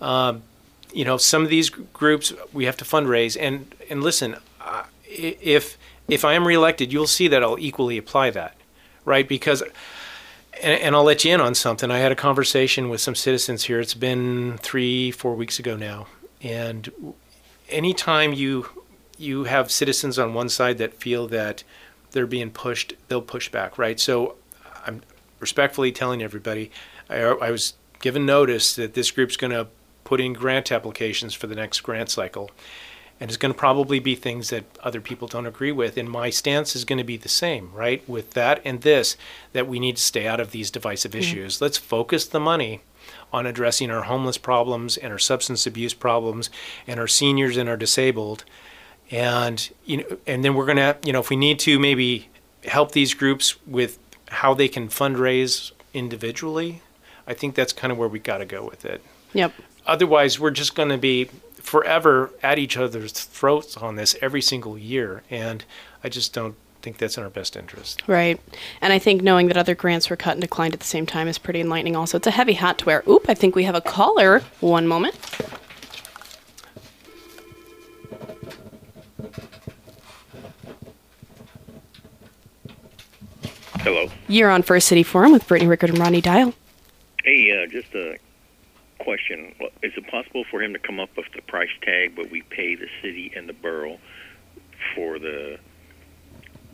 Um, 0.00 0.42
you 0.92 1.04
know, 1.04 1.16
some 1.16 1.42
of 1.42 1.48
these 1.48 1.70
groups 1.70 2.32
we 2.52 2.64
have 2.66 2.76
to 2.78 2.84
fundraise, 2.84 3.36
and 3.40 3.74
and 3.90 4.02
listen, 4.02 4.36
uh, 4.60 4.84
if 5.06 5.76
if 6.08 6.24
I 6.24 6.34
am 6.34 6.46
reelected, 6.46 6.92
you'll 6.92 7.06
see 7.06 7.28
that 7.28 7.42
I'll 7.42 7.58
equally 7.58 7.98
apply 7.98 8.30
that, 8.30 8.56
right? 9.04 9.28
Because 9.28 9.62
and, 10.60 10.80
and 10.80 10.94
I'll 10.94 11.04
let 11.04 11.24
you 11.24 11.34
in 11.34 11.40
on 11.40 11.54
something. 11.54 11.90
I 11.90 11.98
had 11.98 12.12
a 12.12 12.16
conversation 12.16 12.88
with 12.88 13.00
some 13.00 13.14
citizens 13.14 13.64
here. 13.64 13.80
It's 13.80 13.94
been 13.94 14.58
three, 14.58 15.10
four 15.10 15.34
weeks 15.34 15.58
ago 15.58 15.76
now, 15.76 16.06
and 16.42 16.90
anytime 17.68 18.32
you 18.32 18.66
you 19.18 19.44
have 19.44 19.70
citizens 19.70 20.18
on 20.18 20.34
one 20.34 20.48
side 20.48 20.78
that 20.78 20.94
feel 20.94 21.28
that 21.28 21.62
they're 22.10 22.26
being 22.26 22.50
pushed, 22.50 22.94
they'll 23.08 23.22
push 23.22 23.48
back, 23.48 23.78
right? 23.78 24.00
So 24.00 24.36
I'm 24.84 25.02
respectfully 25.38 25.92
telling 25.92 26.22
everybody, 26.22 26.70
I, 27.08 27.18
I 27.20 27.50
was 27.50 27.74
given 28.00 28.26
notice 28.26 28.74
that 28.74 28.94
this 28.94 29.10
group's 29.10 29.36
going 29.36 29.52
to 29.52 29.68
put 30.04 30.20
in 30.20 30.32
grant 30.32 30.72
applications 30.72 31.34
for 31.34 31.46
the 31.46 31.54
next 31.54 31.80
grant 31.80 32.10
cycle. 32.10 32.50
And 33.22 33.30
it's 33.30 33.36
going 33.36 33.54
to 33.54 33.58
probably 33.58 34.00
be 34.00 34.16
things 34.16 34.50
that 34.50 34.64
other 34.82 35.00
people 35.00 35.28
don't 35.28 35.46
agree 35.46 35.70
with. 35.70 35.96
And 35.96 36.10
my 36.10 36.28
stance 36.28 36.74
is 36.74 36.84
going 36.84 36.98
to 36.98 37.04
be 37.04 37.16
the 37.16 37.28
same, 37.28 37.70
right? 37.72 38.02
With 38.08 38.32
that 38.32 38.60
and 38.64 38.80
this, 38.80 39.16
that 39.52 39.68
we 39.68 39.78
need 39.78 39.94
to 39.94 40.02
stay 40.02 40.26
out 40.26 40.40
of 40.40 40.50
these 40.50 40.72
divisive 40.72 41.12
mm-hmm. 41.12 41.20
issues. 41.20 41.60
Let's 41.60 41.78
focus 41.78 42.26
the 42.26 42.40
money 42.40 42.80
on 43.32 43.46
addressing 43.46 43.92
our 43.92 44.02
homeless 44.02 44.38
problems 44.38 44.96
and 44.96 45.12
our 45.12 45.20
substance 45.20 45.68
abuse 45.68 45.94
problems 45.94 46.50
and 46.84 46.98
our 46.98 47.06
seniors 47.06 47.56
and 47.56 47.68
our 47.68 47.76
disabled 47.76 48.44
and 49.12 49.70
you 49.84 49.98
know 49.98 50.18
and 50.26 50.44
then 50.44 50.54
we're 50.54 50.66
going 50.66 50.76
to 50.76 50.96
you 51.04 51.12
know 51.12 51.20
if 51.20 51.30
we 51.30 51.36
need 51.36 51.58
to 51.60 51.78
maybe 51.78 52.28
help 52.64 52.92
these 52.92 53.14
groups 53.14 53.56
with 53.66 53.98
how 54.30 54.54
they 54.54 54.68
can 54.68 54.88
fundraise 54.88 55.72
individually 55.92 56.82
i 57.26 57.34
think 57.34 57.54
that's 57.54 57.72
kind 57.72 57.90
of 57.90 57.98
where 57.98 58.08
we 58.08 58.18
got 58.18 58.38
to 58.38 58.44
go 58.44 58.64
with 58.64 58.84
it 58.84 59.02
Yep. 59.34 59.52
otherwise 59.86 60.38
we're 60.38 60.50
just 60.50 60.74
going 60.74 60.90
to 60.90 60.98
be 60.98 61.28
forever 61.62 62.30
at 62.42 62.58
each 62.58 62.76
other's 62.76 63.12
throats 63.12 63.76
on 63.76 63.96
this 63.96 64.16
every 64.20 64.42
single 64.42 64.76
year 64.76 65.22
and 65.30 65.64
i 66.04 66.08
just 66.08 66.32
don't 66.34 66.54
think 66.82 66.98
that's 66.98 67.16
in 67.16 67.22
our 67.22 67.30
best 67.30 67.56
interest 67.56 68.02
Right. 68.08 68.40
And 68.80 68.92
I 68.92 68.98
think 68.98 69.22
knowing 69.22 69.46
that 69.46 69.56
other 69.56 69.74
grants 69.76 70.10
were 70.10 70.16
cut 70.16 70.32
and 70.32 70.40
declined 70.40 70.74
at 70.74 70.80
the 70.80 70.86
same 70.86 71.06
time 71.06 71.28
is 71.28 71.38
pretty 71.38 71.60
enlightening 71.60 71.94
also. 71.94 72.18
It's 72.18 72.26
a 72.26 72.32
heavy 72.32 72.54
hat 72.54 72.78
to 72.78 72.86
wear. 72.86 73.04
Oop, 73.08 73.26
I 73.28 73.34
think 73.34 73.54
we 73.54 73.62
have 73.64 73.76
a 73.76 73.80
caller. 73.80 74.40
One 74.60 74.88
moment. 74.88 75.14
Hello. 83.80 84.08
You're 84.28 84.50
on 84.50 84.62
First 84.62 84.88
City 84.88 85.02
Forum 85.02 85.32
with 85.32 85.46
Brittany 85.48 85.68
Rickard 85.68 85.90
and 85.90 85.98
Rodney 85.98 86.20
Dial. 86.20 86.54
Hey, 87.24 87.50
uh, 87.62 87.66
just 87.70 87.92
a 87.94 88.16
question. 89.02 89.54
Is 89.82 89.92
it 89.96 90.06
possible 90.08 90.44
for 90.50 90.62
him 90.62 90.72
to 90.72 90.78
come 90.78 91.00
up 91.00 91.10
with 91.16 91.26
the 91.34 91.42
price 91.42 91.70
tag, 91.82 92.14
but 92.16 92.30
we 92.30 92.42
pay 92.42 92.74
the 92.74 92.88
city 93.02 93.32
and 93.34 93.48
the 93.48 93.52
borough 93.52 93.98
for 94.94 95.18
the 95.18 95.58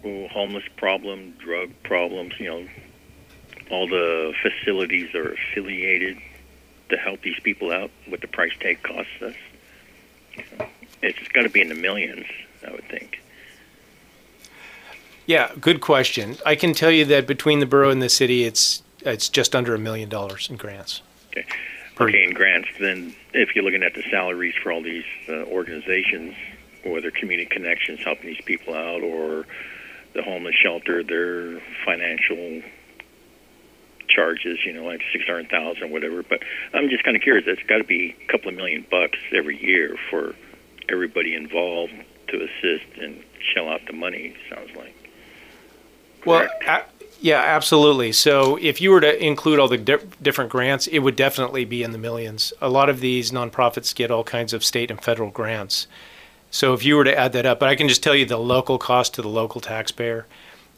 homeless 0.02 0.64
problem, 0.76 1.32
drug 1.38 1.70
problems, 1.82 2.32
you 2.38 2.46
know, 2.46 2.66
all 3.70 3.86
the 3.88 4.32
facilities 4.42 5.14
are 5.14 5.32
affiliated 5.32 6.16
to 6.88 6.96
help 6.96 7.20
these 7.22 7.38
people 7.40 7.70
out, 7.70 7.90
what 8.06 8.20
the 8.20 8.28
price 8.28 8.52
tag 8.60 8.82
costs 8.82 9.20
us? 9.20 9.34
It's 11.02 11.28
got 11.28 11.42
to 11.42 11.50
be 11.50 11.60
in 11.60 11.68
the 11.68 11.74
millions, 11.74 12.26
I 12.66 12.70
would 12.72 12.88
think. 12.88 13.20
yeah 15.26 15.52
good 15.60 15.80
question 15.82 16.36
i 16.46 16.54
can 16.56 16.72
tell 16.72 16.90
you 16.90 17.04
that 17.04 17.26
between 17.26 17.58
the 17.60 17.66
borough 17.66 17.90
and 17.90 18.00
the 18.00 18.08
city 18.08 18.44
it's 18.44 18.82
it's 19.00 19.28
just 19.28 19.54
under 19.54 19.74
a 19.74 19.78
million 19.78 20.08
dollars 20.08 20.48
in 20.50 20.56
grants 20.56 21.02
Okay. 21.30 21.46
Per- 21.98 22.08
and 22.08 22.34
grants, 22.34 22.68
then 22.78 23.14
if 23.34 23.54
you're 23.54 23.64
looking 23.64 23.82
at 23.82 23.94
the 23.94 24.02
salaries 24.10 24.54
for 24.62 24.72
all 24.72 24.82
these 24.82 25.04
uh, 25.28 25.44
organizations, 25.44 26.34
whether 26.84 27.10
community 27.10 27.48
connections 27.48 28.00
helping 28.00 28.26
these 28.26 28.40
people 28.44 28.74
out 28.74 29.02
or 29.02 29.46
the 30.14 30.22
homeless 30.22 30.54
shelter, 30.54 31.02
their 31.02 31.60
financial 31.84 32.62
charges, 34.08 34.58
you 34.64 34.72
know, 34.72 34.84
like 34.84 35.02
six 35.12 35.24
hundred 35.26 35.50
thousand 35.50 35.84
or 35.84 35.88
whatever. 35.88 36.22
But 36.22 36.42
I'm 36.72 36.88
just 36.88 37.04
kind 37.04 37.16
of 37.16 37.22
curious. 37.22 37.46
It's 37.46 37.62
got 37.64 37.78
to 37.78 37.84
be 37.84 38.16
a 38.22 38.32
couple 38.32 38.48
of 38.48 38.54
million 38.54 38.86
bucks 38.90 39.18
every 39.32 39.62
year 39.62 39.96
for 40.10 40.34
everybody 40.88 41.34
involved 41.34 41.92
to 42.28 42.36
assist 42.36 42.98
and 43.00 43.22
shell 43.54 43.68
out 43.68 43.80
the 43.86 43.92
money. 43.92 44.36
Sounds 44.48 44.74
like. 44.76 44.94
Well, 46.24 46.48
Correct. 46.60 46.97
Yeah, 47.20 47.40
absolutely. 47.40 48.12
So 48.12 48.56
if 48.60 48.80
you 48.80 48.90
were 48.90 49.00
to 49.00 49.24
include 49.24 49.58
all 49.58 49.68
the 49.68 49.78
di- 49.78 49.98
different 50.22 50.50
grants, 50.50 50.86
it 50.86 51.00
would 51.00 51.16
definitely 51.16 51.64
be 51.64 51.82
in 51.82 51.92
the 51.92 51.98
millions. 51.98 52.52
A 52.60 52.68
lot 52.68 52.88
of 52.88 53.00
these 53.00 53.30
nonprofits 53.30 53.94
get 53.94 54.10
all 54.10 54.24
kinds 54.24 54.52
of 54.52 54.64
state 54.64 54.90
and 54.90 55.02
federal 55.02 55.30
grants. 55.30 55.86
So 56.50 56.72
if 56.74 56.84
you 56.84 56.96
were 56.96 57.04
to 57.04 57.16
add 57.16 57.32
that 57.32 57.44
up, 57.44 57.60
but 57.60 57.68
I 57.68 57.76
can 57.76 57.88
just 57.88 58.02
tell 58.02 58.14
you 58.14 58.24
the 58.24 58.38
local 58.38 58.78
cost 58.78 59.14
to 59.14 59.22
the 59.22 59.28
local 59.28 59.60
taxpayer. 59.60 60.26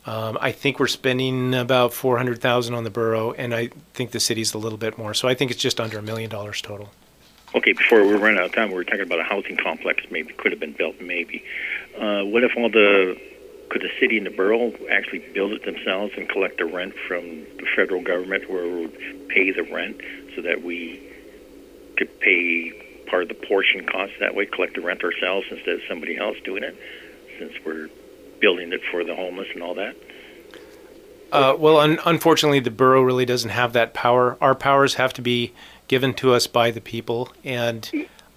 Um, 0.07 0.39
I 0.41 0.51
think 0.51 0.81
we're 0.81 0.87
spending 0.87 1.55
about 1.55 1.93
four 1.93 2.17
hundred 2.17 2.41
thousand 2.41 2.75
on 2.75 2.85
the 2.85 2.91
borough, 2.91 3.33
and 3.33 3.55
I 3.55 3.69
think 3.93 4.13
the 4.13 4.21
city's 4.21 4.55
a 4.55 4.59
little 4.59 4.79
bit 4.79 4.97
more. 4.97 5.13
So 5.15 5.29
I 5.29 5.35
think 5.35 5.51
it's 5.51 5.61
just 5.61 5.79
under 5.79 5.99
a 5.99 6.03
million 6.03 6.31
dollars 6.31 6.63
total. 6.63 6.91
Okay, 7.55 7.73
before 7.73 8.05
we 8.07 8.15
run 8.15 8.39
out 8.39 8.45
of 8.45 8.53
time, 8.53 8.69
we 8.69 8.77
were 8.77 8.85
talking 8.85 9.03
about 9.03 9.21
a 9.21 9.25
housing 9.25 9.57
complex. 9.57 10.05
Maybe 10.11 10.33
could 10.33 10.53
have 10.53 10.61
been 10.61 10.73
built. 10.73 11.01
Maybe. 11.01 11.45
Uh, 11.99 12.23
what 12.25 12.45
if 12.45 12.57
all 12.57 12.71
the 12.71 13.21
could 13.71 13.83
the 13.83 13.91
city 13.99 14.19
and 14.19 14.27
the 14.27 14.31
borough 14.31 14.73
actually 14.91 15.21
build 15.33 15.53
it 15.53 15.65
themselves 15.65 16.13
and 16.17 16.29
collect 16.29 16.59
the 16.59 16.67
rent 16.67 16.95
from 17.09 17.23
the 17.23 17.67
federal 17.75 18.03
government, 18.03 18.51
where 18.51 18.65
we 18.65 18.87
would 18.87 19.29
pay 19.29 19.51
the 19.53 19.63
rent, 19.63 20.01
so 20.35 20.43
that 20.43 20.63
we 20.63 21.01
could 21.97 22.21
pay 22.21 22.73
part 23.09 23.23
of 23.23 23.29
the 23.29 23.47
portion 23.47 23.87
cost 23.87 24.13
that 24.21 24.35
way, 24.35 24.47
collect 24.47 24.75
the 24.75 24.81
rent 24.81 25.03
ourselves 25.03 25.47
instead 25.51 25.75
of 25.75 25.81
somebody 25.89 26.17
else 26.17 26.37
doing 26.45 26.63
it, 26.63 26.77
since 27.39 27.53
we're 27.65 27.89
building 28.41 28.73
it 28.73 28.81
for 28.91 29.05
the 29.05 29.15
homeless 29.15 29.49
and 29.55 29.63
all 29.63 29.75
that. 29.75 29.97
Uh, 31.33 31.55
well, 31.57 31.79
un- 31.79 31.99
unfortunately, 32.05 32.61
the 32.61 32.71
borough 32.71 33.03
really 33.03 33.25
doesn't 33.25 33.51
have 33.51 33.73
that 33.73 33.95
power. 33.95 34.37
Our 34.41 34.55
powers 34.55 34.95
have 34.95 35.13
to 35.15 35.23
be 35.23 35.53
given 35.87 36.13
to 36.15 36.33
us 36.33 36.47
by 36.47 36.71
the 36.71 36.81
people, 36.81 37.31
and 37.45 37.89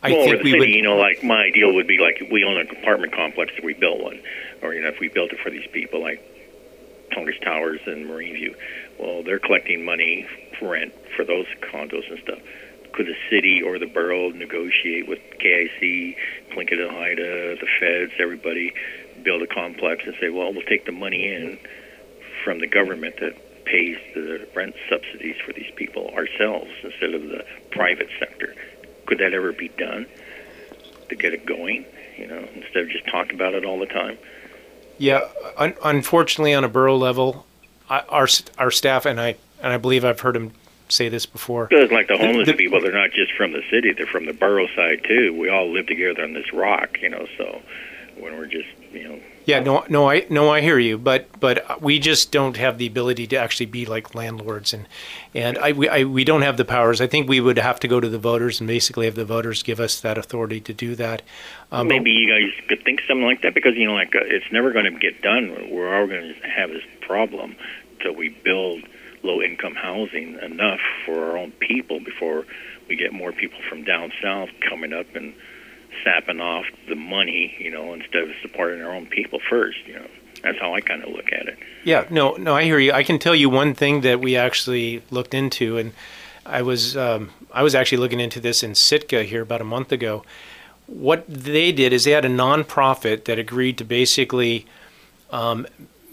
I 0.04 0.12
well, 0.12 0.26
think 0.26 0.38
the 0.40 0.44
we 0.44 0.52
city, 0.52 0.60
would. 0.60 0.70
you 0.70 0.82
know, 0.82 0.98
like 0.98 1.24
my 1.24 1.44
ideal 1.44 1.74
would 1.74 1.88
be 1.88 1.98
like 1.98 2.22
we 2.30 2.44
own 2.44 2.58
an 2.58 2.70
apartment 2.70 3.14
complex 3.14 3.54
if 3.58 3.64
we 3.64 3.74
built 3.74 4.02
one, 4.02 4.20
or 4.62 4.74
you 4.74 4.82
know, 4.82 4.90
if 4.90 5.00
we 5.00 5.08
built 5.08 5.32
it 5.32 5.40
for 5.40 5.50
these 5.50 5.66
people, 5.72 6.02
like 6.02 6.22
Tongass 7.14 7.42
Towers 7.42 7.80
and 7.86 8.08
Marine 8.08 8.34
View. 8.34 8.56
Well, 9.00 9.24
they're 9.24 9.40
collecting 9.40 9.86
money 9.86 10.28
for 10.60 10.72
rent 10.72 10.94
for 11.16 11.24
those 11.24 11.46
condos 11.62 12.10
and 12.10 12.20
stuff. 12.20 12.40
Could 12.92 13.08
the 13.08 13.16
city 13.30 13.62
or 13.64 13.80
the 13.80 13.88
borough 13.88 14.30
negotiate 14.30 15.08
with 15.08 15.20
KIC, 15.40 16.16
Tlingit 16.52 16.80
and 16.80 16.92
Haida, 16.92 17.56
the 17.56 17.68
feds, 17.80 18.12
everybody, 18.20 18.74
build 19.24 19.42
a 19.42 19.48
complex 19.48 20.04
and 20.06 20.16
say, 20.20 20.30
well, 20.30 20.54
we'll 20.54 20.64
take 20.64 20.86
the 20.86 20.92
money 20.92 21.28
in 21.34 21.58
from 22.44 22.60
the 22.60 22.68
government 22.68 23.16
that 23.20 23.66
pays 23.66 23.98
the 24.14 24.48
rent 24.54 24.76
subsidies 24.90 25.38
for 25.44 25.54
these 25.54 25.72
people 25.76 26.10
ourselves 26.10 26.70
instead 26.84 27.14
of 27.14 27.24
the 27.24 27.46
private 27.72 28.10
sector. 28.20 28.54
Could 29.06 29.20
that 29.20 29.34
ever 29.34 29.52
be 29.52 29.70
done 29.70 30.06
to 31.10 31.16
get 31.16 31.34
it 31.34 31.46
going? 31.46 31.86
You 32.18 32.28
know, 32.28 32.48
instead 32.56 32.84
of 32.84 32.90
just 32.90 33.08
talking 33.08 33.36
about 33.36 33.54
it 33.54 33.66
all 33.66 33.80
the 33.80 33.86
time. 33.88 34.18
Yeah, 34.98 35.28
un- 35.58 35.76
unfortunately, 35.84 36.54
on 36.54 36.64
a 36.64 36.70
borough 36.70 36.96
level, 36.96 37.46
I, 37.90 38.00
our 38.10 38.28
our 38.58 38.72
staff 38.72 39.06
and 39.06 39.20
I 39.20 39.36
and 39.62 39.74
I 39.74 39.78
believe 39.78 40.06
I've 40.06 40.20
heard 40.20 40.36
him 40.36 40.52
say 40.90 41.10
this 41.10 41.26
before. 41.26 41.68
Because 41.68 41.92
like 41.92 42.08
the 42.08 42.18
homeless 42.18 42.48
the- 42.48 42.54
people, 42.54 42.80
they're 42.82 42.92
not 42.92 43.12
just 43.12 43.34
from 43.34 43.52
the 43.52 43.64
city; 43.70 43.92
they're 43.94 44.06
from 44.06 44.26
the 44.26 44.34
borough 44.34 44.68
side 44.76 45.04
too. 45.08 45.36
We 45.38 45.50
all 45.50 45.72
live 45.72 45.88
together 45.88 46.24
on 46.24 46.34
this 46.34 46.54
rock, 46.54 47.02
you 47.02 47.10
know. 47.10 47.28
So 47.38 47.62
when 48.18 48.38
we're 48.38 48.46
just, 48.46 48.70
you 48.92 49.08
know, 49.08 49.20
Yeah, 49.46 49.60
no, 49.60 49.84
no, 49.90 50.10
I 50.10 50.26
no, 50.30 50.50
I 50.50 50.62
hear 50.62 50.80
you, 50.80 50.98
but 50.98 51.28
but 51.40 51.82
we 51.82 52.00
just 52.00 52.32
don't 52.32 52.58
have 52.58 52.78
the 52.78 52.88
ability 52.88 53.28
to 53.28 53.36
actually 53.36 53.66
be 53.66 53.86
like 53.86 54.16
landlords, 54.16 54.74
and 54.74 54.88
and 55.36 55.58
I 55.58 55.72
we, 55.74 55.90
I 55.90 56.04
we 56.06 56.24
don't 56.24 56.44
have 56.44 56.58
the 56.58 56.66
powers. 56.66 57.02
I 57.02 57.08
think 57.08 57.28
we 57.28 57.40
would 57.40 57.58
have 57.58 57.80
to 57.82 57.88
go 57.88 58.00
to 58.00 58.08
the 58.08 58.18
voters 58.18 58.60
and 58.60 58.68
basically 58.68 59.06
have 59.06 59.16
the 59.16 59.26
voters 59.26 59.62
give 59.64 59.80
us 59.80 60.00
that 60.02 60.18
authority 60.18 60.60
to 60.62 60.74
do 60.74 60.96
that. 60.96 61.22
Um, 61.72 61.88
maybe 61.88 62.12
you 62.12 62.30
guys 62.30 62.54
could 62.68 62.84
think 62.84 63.02
something 63.08 63.26
like 63.26 63.42
that 63.42 63.54
because 63.54 63.76
you 63.76 63.86
know, 63.86 63.94
like 63.94 64.16
uh, 64.16 64.20
it's 64.24 64.52
never 64.52 64.72
going 64.72 64.86
to 64.86 64.98
get 65.00 65.22
done. 65.22 65.70
We're 65.72 65.94
all 65.94 66.08
going 66.08 66.34
to 66.34 66.48
have 66.48 66.70
this 66.70 66.84
problem 67.02 67.56
till 68.02 68.16
we 68.16 68.30
build 68.30 68.84
low-income 69.24 69.76
housing 69.76 70.38
enough 70.40 70.82
for 71.06 71.32
our 71.32 71.38
own 71.38 71.52
people 71.52 72.00
before 72.00 72.46
we 72.90 72.96
get 72.96 73.14
more 73.14 73.32
people 73.32 73.60
from 73.70 73.84
down 73.84 74.12
south 74.22 74.50
coming 74.70 74.92
up 74.92 75.16
and 75.16 75.34
sapping 76.04 76.40
off 76.40 76.66
the 76.88 76.96
money, 76.96 77.56
you 77.60 77.72
know, 77.72 77.94
instead 77.94 78.24
of 78.24 78.30
supporting 78.42 78.82
our 78.82 78.94
own 78.94 79.06
people 79.06 79.40
first. 79.50 79.78
You 79.86 79.96
know, 79.96 80.08
that's 80.44 80.60
how 80.60 80.74
I 80.74 80.82
kind 80.82 81.04
of 81.04 81.10
look 81.10 81.32
at 81.32 81.48
it. 81.48 81.58
Yeah, 81.84 82.06
no, 82.10 82.34
no, 82.34 82.56
I 82.56 82.64
hear 82.64 82.80
you. 82.80 82.92
I 82.92 83.04
can 83.04 83.20
tell 83.20 83.36
you 83.36 83.50
one 83.50 83.74
thing 83.74 84.02
that 84.02 84.20
we 84.20 84.36
actually 84.36 85.04
looked 85.12 85.34
into, 85.34 85.78
and 85.78 85.94
I 86.46 86.62
was 86.62 86.96
um, 86.98 87.32
I 87.52 87.64
was 87.64 87.76
actually 87.76 88.00
looking 88.00 88.20
into 88.20 88.40
this 88.40 88.64
in 88.64 88.76
Sitka 88.76 89.24
here 89.24 89.42
about 89.42 89.62
a 89.62 89.66
month 89.66 89.92
ago. 89.92 90.24
What 90.88 91.26
they 91.28 91.72
did 91.72 91.94
is 91.94 92.04
they 92.04 92.12
had 92.12 92.26
a 92.26 92.30
nonprofit 92.30 93.26
that 93.26 93.40
agreed 93.40 93.78
to 93.78 93.86
basically 93.86 94.66
um, 95.32 95.66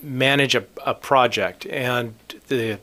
manage 0.02 0.54
a, 0.54 0.64
a 0.86 0.94
project, 0.94 1.66
and 1.66 2.14
the 2.48 2.78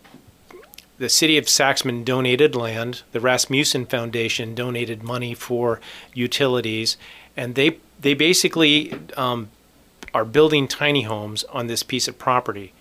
the 0.98 1.10
city 1.10 1.38
of 1.38 1.46
Saxman 1.46 2.04
donated 2.04 2.56
land. 2.56 3.04
The 3.12 3.20
Rasmuson 3.20 3.90
Foundation 3.90 4.56
donated 4.56 5.04
money 5.04 5.34
for 5.34 5.80
utilities, 6.14 6.98
and 7.36 7.56
they 7.56 7.80
they 8.00 8.14
basically 8.14 8.94
um, 9.16 9.50
are 10.14 10.26
building 10.26 10.68
tiny 10.68 11.04
homes 11.04 11.44
on 11.46 11.68
this 11.68 11.84
piece 11.84 12.08
of 12.08 12.18
property, 12.18 12.74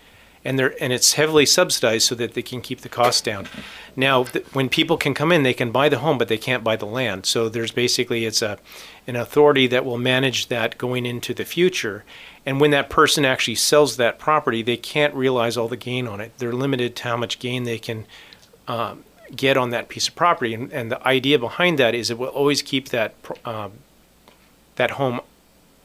and 0.46 0.58
they're 0.58 0.74
and 0.82 0.92
it's 0.92 1.14
heavily 1.14 1.44
subsidized 1.44 2.06
so 2.06 2.14
that 2.14 2.34
they 2.34 2.42
can 2.42 2.60
keep 2.60 2.80
the 2.80 2.88
costs 2.88 3.20
down. 3.20 3.48
Now, 3.96 4.24
th- 4.24 4.44
when 4.54 4.68
people 4.68 4.96
can 4.96 5.14
come 5.14 5.32
in, 5.32 5.42
they 5.42 5.54
can 5.54 5.72
buy 5.72 5.88
the 5.88 5.98
home, 5.98 6.18
but 6.18 6.28
they 6.28 6.38
can't 6.38 6.62
buy 6.62 6.76
the 6.76 6.86
land. 6.86 7.26
So 7.26 7.48
there's 7.48 7.72
basically 7.72 8.24
it's 8.24 8.42
a 8.42 8.58
an 9.06 9.16
authority 9.16 9.66
that 9.68 9.84
will 9.84 9.98
manage 9.98 10.48
that 10.48 10.78
going 10.78 11.06
into 11.06 11.34
the 11.34 11.44
future. 11.44 12.04
And 12.44 12.60
when 12.60 12.70
that 12.70 12.90
person 12.90 13.24
actually 13.24 13.56
sells 13.56 13.96
that 13.96 14.18
property, 14.18 14.62
they 14.62 14.76
can't 14.76 15.14
realize 15.14 15.56
all 15.56 15.68
the 15.68 15.76
gain 15.76 16.06
on 16.06 16.20
it. 16.20 16.32
They're 16.38 16.52
limited 16.52 16.94
to 16.96 17.02
how 17.04 17.16
much 17.16 17.38
gain 17.38 17.64
they 17.64 17.78
can 17.78 18.06
um, 18.68 19.04
get 19.34 19.56
on 19.56 19.70
that 19.70 19.88
piece 19.88 20.08
of 20.08 20.14
property. 20.14 20.54
And, 20.54 20.72
and 20.72 20.90
the 20.90 21.06
idea 21.06 21.38
behind 21.38 21.78
that 21.78 21.94
is 21.94 22.10
it 22.10 22.18
will 22.18 22.28
always 22.28 22.62
keep 22.62 22.90
that 22.90 23.14
um, 23.44 23.72
that 24.76 24.92
home 24.92 25.20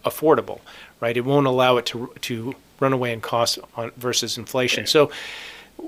affordable, 0.06 0.60
right? 1.00 1.15
It 1.17 1.26
won't 1.26 1.47
allow 1.47 1.78
it 1.78 1.86
to 1.88 2.13
to 2.21 2.56
run 2.82 2.91
away 2.91 3.13
in 3.13 3.22
cost 3.22 3.60
on 3.78 3.91
versus 3.96 4.38
inflation. 4.38 4.86
So 4.86 5.12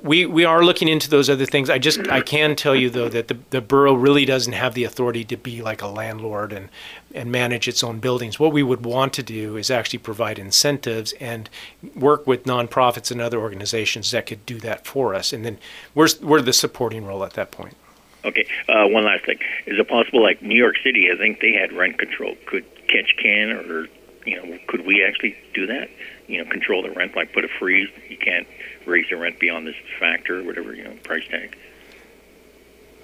we 0.01 0.25
we 0.25 0.45
are 0.45 0.63
looking 0.63 0.87
into 0.87 1.09
those 1.09 1.29
other 1.29 1.45
things. 1.45 1.69
I 1.69 1.77
just 1.77 2.07
I 2.07 2.21
can 2.21 2.55
tell 2.55 2.75
you 2.75 2.89
though 2.89 3.09
that 3.09 3.27
the, 3.27 3.37
the 3.51 3.61
borough 3.61 3.93
really 3.93 4.25
doesn't 4.25 4.53
have 4.53 4.73
the 4.73 4.83
authority 4.83 5.23
to 5.25 5.37
be 5.37 5.61
like 5.61 5.81
a 5.81 5.87
landlord 5.87 6.53
and 6.53 6.69
and 7.13 7.31
manage 7.31 7.67
its 7.67 7.83
own 7.83 7.99
buildings. 7.99 8.39
What 8.39 8.53
we 8.53 8.63
would 8.63 8.85
want 8.85 9.13
to 9.13 9.23
do 9.23 9.55
is 9.55 9.69
actually 9.69 9.99
provide 9.99 10.39
incentives 10.39 11.13
and 11.19 11.49
work 11.95 12.25
with 12.25 12.45
nonprofits 12.45 13.11
and 13.11 13.21
other 13.21 13.39
organizations 13.39 14.11
that 14.11 14.25
could 14.25 14.45
do 14.45 14.59
that 14.59 14.85
for 14.87 15.13
us. 15.13 15.33
And 15.33 15.45
then 15.45 15.57
we're 15.93 16.09
we're 16.21 16.41
the 16.41 16.53
supporting 16.53 17.05
role 17.05 17.23
at 17.23 17.33
that 17.33 17.51
point. 17.51 17.75
Okay, 18.25 18.47
uh, 18.69 18.87
one 18.87 19.03
last 19.03 19.25
thing: 19.25 19.39
is 19.65 19.77
it 19.77 19.87
possible, 19.87 20.23
like 20.23 20.41
New 20.41 20.55
York 20.55 20.75
City? 20.83 21.09
I 21.11 21.17
think 21.17 21.41
they 21.41 21.51
had 21.51 21.73
rent 21.73 21.99
control. 21.99 22.35
Could 22.45 22.65
Ketchikan 22.87 23.69
or 23.69 23.87
you 24.25 24.37
know, 24.37 24.57
could 24.67 24.85
we 24.85 25.03
actually 25.03 25.35
do 25.53 25.67
that? 25.67 25.89
You 26.27 26.43
know, 26.43 26.49
control 26.49 26.81
the 26.81 26.91
rent, 26.91 27.15
like 27.15 27.33
put 27.33 27.43
a 27.43 27.49
freeze. 27.59 27.89
You 28.09 28.17
can't 28.17 28.47
raise 28.85 29.09
the 29.09 29.17
rent 29.17 29.39
beyond 29.39 29.67
this 29.67 29.75
factor 29.99 30.43
whatever 30.43 30.73
you 30.73 30.83
know 30.83 30.95
price 31.03 31.27
tag. 31.29 31.55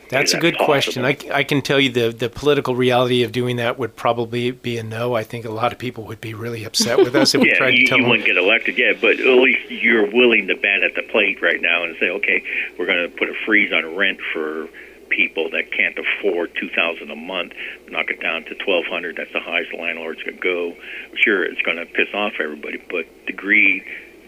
That's 0.10 0.34
a 0.34 0.38
that 0.38 0.41
good 0.41 0.58
question. 0.58 1.05
I. 1.05 1.15
I 1.32 1.43
can 1.43 1.62
tell 1.62 1.79
you 1.79 1.91
the, 1.91 2.10
the 2.10 2.29
political 2.29 2.75
reality 2.75 3.21
of 3.23 3.32
doing 3.32 3.58
that 3.58 3.77
would 3.77 3.95
probably 3.95 4.49
be 4.49 4.79
a 4.79 4.84
no. 4.84 5.13
I 5.13 5.23
think 5.23 5.45
a 5.45 5.51
lot 5.51 5.71
of 5.71 5.77
people 5.77 6.05
would 6.05 6.19
be 6.19 6.34
really 6.34 6.63
upset 6.63 6.97
with 6.97 7.15
us 7.15 7.36
if 7.36 7.41
we 7.41 7.53
tried 7.58 7.75
you, 7.75 7.84
to 7.84 7.88
tell 7.88 7.97
you 7.99 8.03
them. 8.03 8.10
wouldn't 8.10 8.25
get 8.25 8.38
elected 8.38 8.77
yet, 8.77 8.99
but 8.99 9.19
at 9.19 9.25
least 9.25 9.69
you're 9.69 10.12
willing 10.12 10.47
to 10.47 10.55
bat 10.55 10.82
at 10.82 10.95
the 10.95 11.03
plate 11.03 11.41
right 11.43 11.62
now 11.62 11.84
and 11.84 11.95
say, 11.99 12.10
okay, 12.10 12.43
we're 12.77 12.88
going 12.88 13.10
to 13.10 13.15
put 13.17 13.29
a 13.29 13.36
freeze 13.45 13.71
on 13.71 13.95
rent 13.95 14.19
for 14.34 14.67
people 15.09 15.49
that 15.51 15.71
can't 15.71 15.97
afford 15.97 16.55
two 16.55 16.69
thousand 16.69 17.11
a 17.11 17.15
month. 17.15 17.53
Knock 17.89 18.09
it 18.09 18.21
down 18.21 18.43
to 18.45 18.55
twelve 18.55 18.85
hundred. 18.85 19.17
That's 19.17 19.33
the 19.33 19.39
highest 19.39 19.73
landlords 19.73 20.21
could 20.23 20.39
go. 20.39 20.75
Sure, 21.15 21.43
it's 21.43 21.61
going 21.61 21.77
to 21.77 21.85
piss 21.85 22.13
off 22.13 22.33
everybody, 22.39 22.77
but 22.89 23.05
the 23.25 23.33
greed 23.33 23.83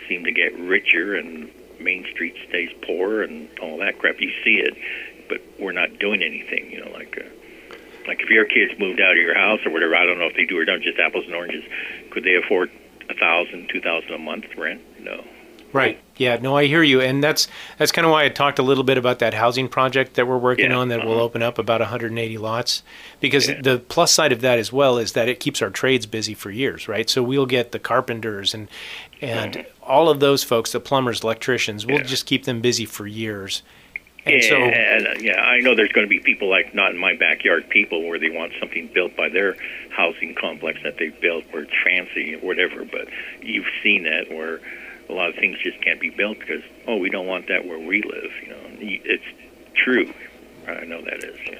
seem 0.07 0.23
to 0.25 0.31
get 0.31 0.57
richer 0.59 1.15
and 1.15 1.49
Main 1.79 2.05
Street 2.11 2.35
stays 2.49 2.69
poor 2.85 3.21
and 3.21 3.49
all 3.59 3.77
that 3.79 3.99
crap. 3.99 4.19
You 4.19 4.31
see 4.43 4.57
it, 4.57 4.75
but 5.29 5.41
we're 5.59 5.71
not 5.71 5.99
doing 5.99 6.21
anything. 6.21 6.71
You 6.71 6.85
know, 6.85 6.91
like. 6.91 7.17
Uh, 7.17 7.29
like 8.07 8.19
if 8.19 8.29
your 8.29 8.45
kids 8.45 8.73
moved 8.79 8.99
out 8.99 9.11
of 9.11 9.17
your 9.17 9.35
house 9.35 9.59
or 9.63 9.71
whatever, 9.71 9.95
I 9.95 10.07
don't 10.07 10.17
know 10.17 10.25
if 10.25 10.35
they 10.35 10.45
do 10.45 10.57
or 10.57 10.65
don't, 10.65 10.81
just 10.81 10.97
apples 10.97 11.25
and 11.25 11.35
oranges. 11.35 11.63
Could 12.09 12.23
they 12.23 12.33
afford 12.33 12.71
a 13.07 13.13
thousand, 13.13 13.69
two 13.69 13.79
thousand 13.79 14.11
a 14.11 14.17
month 14.17 14.45
rent? 14.57 14.81
No. 14.99 15.23
Right. 15.73 15.99
Yeah. 16.17 16.37
No, 16.37 16.55
I 16.55 16.65
hear 16.65 16.83
you, 16.83 17.01
and 17.01 17.23
that's 17.23 17.47
that's 17.77 17.91
kind 17.91 18.05
of 18.05 18.11
why 18.11 18.25
I 18.25 18.29
talked 18.29 18.59
a 18.59 18.63
little 18.63 18.83
bit 18.83 18.97
about 18.97 19.19
that 19.19 19.33
housing 19.33 19.67
project 19.67 20.15
that 20.15 20.27
we're 20.27 20.37
working 20.37 20.71
Yeah, 20.71 20.77
on 20.77 20.89
that 20.89 21.03
will 21.05 21.13
uh-huh. 21.13 21.23
open 21.23 21.41
up 21.41 21.57
about 21.57 21.81
180 21.81 22.37
lots, 22.37 22.83
because 23.19 23.49
Yeah. 23.49 23.61
the 23.61 23.79
plus 23.79 24.11
side 24.11 24.31
of 24.31 24.41
that 24.41 24.59
as 24.59 24.71
well 24.71 24.97
is 24.97 25.13
that 25.13 25.27
it 25.29 25.39
keeps 25.39 25.61
our 25.61 25.69
trades 25.69 26.05
busy 26.05 26.33
for 26.33 26.51
years, 26.51 26.87
right? 26.87 27.09
So 27.09 27.23
we'll 27.23 27.45
get 27.45 27.71
the 27.71 27.79
carpenters 27.79 28.53
and 28.53 28.67
and 29.21 29.65
all 29.81 30.09
of 30.09 30.19
those 30.19 30.43
folks, 30.43 30.71
the 30.71 30.79
plumbers, 30.79 31.21
electricians, 31.23 31.85
we'll 31.85 31.97
Yeah. 31.97 32.03
just 32.03 32.25
keep 32.25 32.45
them 32.45 32.59
busy 32.61 32.85
for 32.85 33.07
years. 33.07 33.61
And 34.23 34.43
yeah, 34.43 34.49
so 34.49 34.55
and, 34.57 35.07
uh, 35.07 35.13
yeah, 35.19 35.41
I 35.41 35.61
know 35.61 35.73
there's 35.73 35.91
going 35.91 36.05
to 36.05 36.09
be 36.09 36.19
people 36.19 36.47
like 36.47 36.75
not 36.75 36.91
in 36.91 36.97
my 36.99 37.15
backyard 37.15 37.67
people 37.69 38.03
where 38.07 38.19
they 38.19 38.29
want 38.29 38.53
something 38.59 38.87
built 38.93 39.15
by 39.15 39.29
their 39.29 39.55
housing 39.89 40.35
complex 40.35 40.77
that 40.83 40.97
they 40.99 41.09
built 41.09 41.43
where 41.49 41.63
it's 41.63 41.71
fancy 41.83 42.35
or 42.35 42.39
whatever. 42.41 42.85
But 42.85 43.07
you've 43.41 43.65
seen 43.81 44.03
that 44.03 44.29
where 44.31 44.59
a 45.11 45.13
lot 45.13 45.29
of 45.29 45.35
things 45.35 45.57
just 45.61 45.81
can't 45.81 45.99
be 45.99 46.09
built 46.09 46.39
because 46.39 46.63
oh, 46.87 46.97
we 46.97 47.09
don't 47.09 47.27
want 47.27 47.47
that 47.47 47.67
where 47.67 47.79
we 47.79 48.01
live. 48.01 48.31
You 48.41 48.49
know, 48.49 48.61
it's 48.79 49.23
true. 49.75 50.11
I 50.67 50.85
know 50.85 51.01
that 51.01 51.23
is. 51.23 51.37
Yeah, 51.47 51.59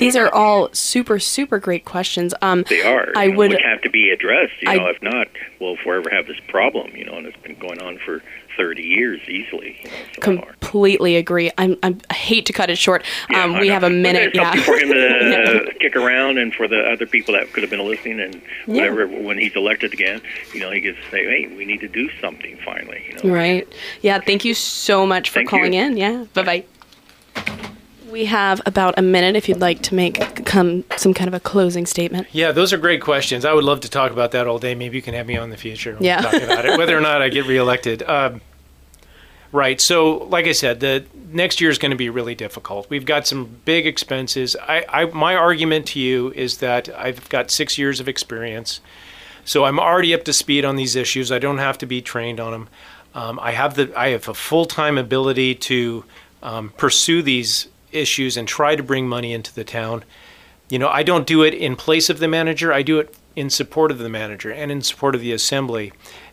These 0.00 0.16
are 0.16 0.28
all 0.34 0.68
super, 0.72 1.18
super 1.20 1.58
great 1.58 1.84
questions. 1.84 2.34
Um, 2.42 2.64
they 2.68 2.82
are. 2.82 3.08
I 3.14 3.28
know, 3.28 3.36
would- 3.36 3.60
have 3.60 3.82
to 3.82 3.90
be 3.90 4.10
addressed. 4.10 4.54
You 4.60 4.70
I- 4.70 4.76
know, 4.76 4.86
if 4.88 5.00
not, 5.02 5.28
we'll 5.60 5.76
forever 5.76 6.10
have 6.10 6.26
this 6.26 6.40
problem. 6.48 6.96
You 6.96 7.04
know, 7.04 7.14
and 7.18 7.26
it's 7.26 7.36
been 7.38 7.54
going 7.58 7.80
on 7.80 7.98
for 7.98 8.22
30 8.56 8.82
years 8.82 9.20
easily. 9.28 9.76
You 9.84 9.90
know, 9.90 9.96
so 10.22 10.36
far. 10.38 10.52
completely 10.52 11.16
agree. 11.16 11.50
I'm, 11.56 11.76
I'm, 11.82 12.00
I 12.10 12.14
hate 12.14 12.46
to 12.46 12.52
cut 12.52 12.68
it 12.70 12.76
short. 12.78 13.04
Yeah, 13.30 13.44
um, 13.44 13.58
we 13.58 13.68
have 13.68 13.84
a 13.84 13.90
minute. 13.90 14.34
Yeah. 14.34 14.52
for 14.54 14.76
him 14.76 14.88
to 14.88 15.72
kick 15.80 15.94
around, 15.96 16.38
and 16.38 16.52
for 16.54 16.66
the 16.66 16.80
other 16.90 17.06
people 17.06 17.34
that 17.34 17.52
could 17.52 17.62
have 17.62 17.70
been 17.70 17.86
listening, 17.86 18.20
and 18.20 18.34
Yeah. 18.66 18.90
whatever. 18.90 19.06
When 19.06 19.38
he's 19.38 19.54
elected 19.54 19.92
again, 19.92 20.20
you 20.54 20.60
know, 20.60 20.70
he 20.70 20.80
gets 20.80 20.98
to 20.98 21.10
say, 21.10 21.24
"Hey, 21.24 21.54
we 21.56 21.64
need 21.64 21.80
to 21.80 21.88
do 21.88 22.08
something 22.20 22.58
finally." 22.64 23.04
You 23.22 23.28
know, 23.28 23.34
Right. 23.34 23.68
Yeah. 24.02 24.18
Thank 24.20 24.44
you 24.44 24.54
so 24.54 25.06
much 25.06 25.28
for 25.30 25.34
Thank 25.40 25.50
calling 25.50 25.72
you. 25.74 25.82
in. 25.82 25.96
Yeah. 25.96 26.24
Bye 26.34 26.64
bye. 27.36 27.70
We 28.10 28.24
have 28.26 28.60
about 28.66 28.98
a 28.98 29.02
minute 29.02 29.36
if 29.36 29.48
you'd 29.48 29.60
like 29.60 29.82
to 29.82 29.94
make 29.94 30.44
come 30.44 30.84
some 30.96 31.14
kind 31.14 31.28
of 31.28 31.34
a 31.34 31.40
closing 31.40 31.86
statement. 31.86 32.26
Yeah, 32.32 32.50
those 32.52 32.72
are 32.72 32.76
great 32.78 33.00
questions. 33.02 33.44
I 33.44 33.52
would 33.52 33.64
love 33.64 33.80
to 33.80 33.88
talk 33.90 34.10
about 34.10 34.32
that 34.32 34.46
all 34.46 34.58
day. 34.58 34.74
Maybe 34.74 34.96
you 34.96 35.02
can 35.02 35.14
have 35.14 35.26
me 35.26 35.36
on 35.36 35.44
in 35.44 35.50
the 35.50 35.56
future. 35.56 35.90
and 35.90 36.00
we'll 36.00 36.06
Yeah. 36.08 36.20
talk 36.20 36.34
about 36.34 36.64
it, 36.66 36.76
whether 36.78 36.96
or 36.96 37.00
not 37.00 37.22
I 37.22 37.28
get 37.28 37.46
reelected. 37.46 38.02
Um, 38.10 38.40
right. 39.52 39.80
So, 39.80 40.18
like 40.28 40.46
I 40.46 40.52
said, 40.52 40.80
the 40.80 41.04
next 41.32 41.60
year 41.60 41.70
is 41.70 41.78
going 41.78 41.90
to 41.92 41.96
be 41.96 42.08
really 42.10 42.34
difficult. 42.34 42.88
We've 42.90 43.04
got 43.06 43.26
some 43.26 43.58
big 43.64 43.86
expenses. 43.86 44.56
I, 44.60 44.84
I, 44.88 45.04
my 45.06 45.34
argument 45.36 45.86
to 45.88 46.00
you 46.00 46.32
is 46.32 46.58
that 46.58 46.88
I've 46.98 47.28
got 47.28 47.50
six 47.50 47.78
years 47.78 48.00
of 48.00 48.08
experience, 48.08 48.80
so 49.44 49.64
I'm 49.64 49.78
already 49.80 50.12
up 50.14 50.24
to 50.24 50.32
speed 50.32 50.64
on 50.64 50.76
these 50.76 50.96
issues. 50.96 51.30
I 51.32 51.38
don't 51.38 51.58
have 51.58 51.78
to 51.78 51.86
be 51.86 52.02
trained 52.02 52.40
on 52.40 52.52
them. 52.52 52.68
Um, 53.14 53.38
I 53.40 53.52
have 53.52 53.74
the, 53.74 53.92
I 53.98 54.08
have 54.10 54.28
a 54.28 54.34
full 54.34 54.66
time 54.66 54.98
ability 54.98 55.54
to 55.56 56.04
um, 56.42 56.70
pursue 56.76 57.22
these 57.22 57.68
issues 57.92 58.36
and 58.36 58.46
try 58.46 58.76
to 58.76 58.82
bring 58.82 59.08
money 59.08 59.32
into 59.32 59.54
the 59.54 59.64
town 59.64 60.04
you 60.70 60.78
know, 60.78 60.88
I 60.88 61.02
don't 61.02 61.26
do 61.26 61.42
it 61.42 61.52
in 61.52 61.76
place 61.76 62.08
of 62.08 62.20
the 62.20 62.28
manager. 62.28 62.72
I 62.72 62.82
do 62.82 63.00
it 63.00 63.14
in 63.36 63.50
support 63.50 63.90
of 63.90 63.98
the 63.98 64.08
manager 64.08 64.50
and 64.50 64.70
in 64.70 64.82
support 64.82 65.14
of 65.14 65.20
the 65.20 65.32
assembly. 65.32 65.92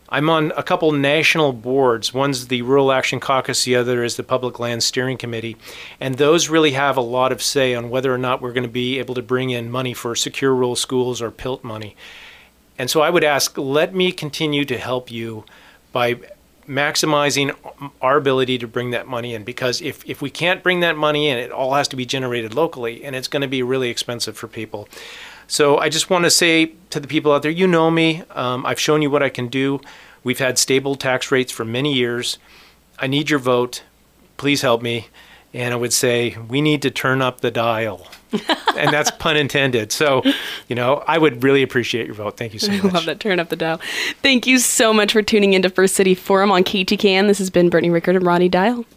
I'm 0.09 0.29
on 0.29 0.53
a 0.55 0.63
couple 0.63 0.91
national 0.93 1.51
boards. 1.51 2.13
One's 2.13 2.47
the 2.47 2.61
Rural 2.61 2.93
Action 2.93 3.19
Caucus, 3.19 3.65
the 3.65 3.75
other 3.75 4.03
is 4.03 4.15
the 4.15 4.23
Public 4.23 4.57
Land 4.57 4.83
Steering 4.83 5.17
Committee. 5.17 5.57
And 5.99 6.15
those 6.15 6.47
really 6.47 6.71
have 6.71 6.95
a 6.95 7.01
lot 7.01 7.33
of 7.33 7.41
say 7.41 7.75
on 7.75 7.89
whether 7.89 8.13
or 8.13 8.17
not 8.17 8.41
we're 8.41 8.53
going 8.53 8.63
to 8.63 8.69
be 8.69 8.99
able 8.99 9.15
to 9.15 9.21
bring 9.21 9.49
in 9.49 9.69
money 9.69 9.93
for 9.93 10.15
secure 10.15 10.53
rural 10.53 10.77
schools 10.77 11.21
or 11.21 11.29
PILT 11.29 11.63
money. 11.63 11.95
And 12.77 12.89
so 12.89 13.01
I 13.01 13.09
would 13.09 13.23
ask, 13.23 13.57
let 13.57 13.93
me 13.93 14.11
continue 14.11 14.63
to 14.65 14.77
help 14.77 15.11
you 15.11 15.43
by 15.91 16.19
maximizing 16.67 17.55
our 18.01 18.17
ability 18.17 18.57
to 18.57 18.67
bring 18.67 18.91
that 18.91 19.07
money 19.07 19.33
in 19.33 19.43
because 19.43 19.81
if, 19.81 20.07
if 20.07 20.21
we 20.21 20.29
can't 20.29 20.61
bring 20.61 20.81
that 20.81 20.97
money 20.97 21.29
in, 21.29 21.37
it 21.37 21.51
all 21.51 21.73
has 21.73 21.87
to 21.87 21.95
be 21.95 22.05
generated 22.05 22.53
locally 22.53 23.03
and 23.03 23.15
it's 23.15 23.27
going 23.27 23.41
to 23.41 23.47
be 23.47 23.63
really 23.63 23.89
expensive 23.89 24.37
for 24.37 24.47
people. 24.47 24.87
So 25.47 25.77
I 25.77 25.87
just 25.89 26.09
want 26.09 26.25
to 26.25 26.29
say 26.29 26.73
to 26.89 26.99
the 26.99 27.07
people 27.07 27.31
out 27.31 27.41
there, 27.41 27.51
you 27.51 27.67
know 27.67 27.89
me, 27.89 28.23
um, 28.31 28.65
I've 28.65 28.79
shown 28.79 29.01
you 29.01 29.09
what 29.09 29.23
I 29.23 29.29
can 29.29 29.47
do. 29.47 29.79
We've 30.23 30.39
had 30.39 30.57
stable 30.57 30.95
tax 30.95 31.31
rates 31.31 31.51
for 31.51 31.63
many 31.63 31.93
years. 31.93 32.37
I 32.99 33.07
need 33.07 33.29
your 33.29 33.39
vote. 33.39 33.83
Please 34.35 34.61
help 34.61 34.81
me. 34.81 35.07
And 35.53 35.73
I 35.73 35.77
would 35.77 35.93
say 35.93 36.37
we 36.47 36.61
need 36.61 36.81
to 36.83 36.91
turn 36.91 37.21
up 37.21 37.41
the 37.41 37.51
dial. 37.51 38.07
and 38.77 38.91
that's 38.91 39.09
pun 39.11 39.37
intended. 39.37 39.91
So, 39.91 40.21
you 40.67 40.75
know, 40.75 41.03
I 41.07 41.17
would 41.17 41.43
really 41.43 41.63
appreciate 41.63 42.05
your 42.07 42.15
vote. 42.15 42.37
Thank 42.37 42.53
you 42.53 42.59
so 42.59 42.71
I 42.73 42.81
much. 42.81 42.93
love 42.93 43.05
that. 43.05 43.19
Turn 43.19 43.39
up 43.39 43.49
the 43.49 43.55
dial. 43.55 43.79
Thank 44.21 44.45
you 44.45 44.59
so 44.59 44.93
much 44.93 45.13
for 45.13 45.21
tuning 45.21 45.53
into 45.53 45.69
First 45.69 45.95
City 45.95 46.13
Forum 46.13 46.51
on 46.51 46.63
KTKN. 46.63 47.27
This 47.27 47.37
has 47.37 47.49
been 47.49 47.69
Brittany 47.69 47.89
Rickard 47.89 48.17
and 48.17 48.25
Rodney 48.25 48.49
Dial. 48.49 48.85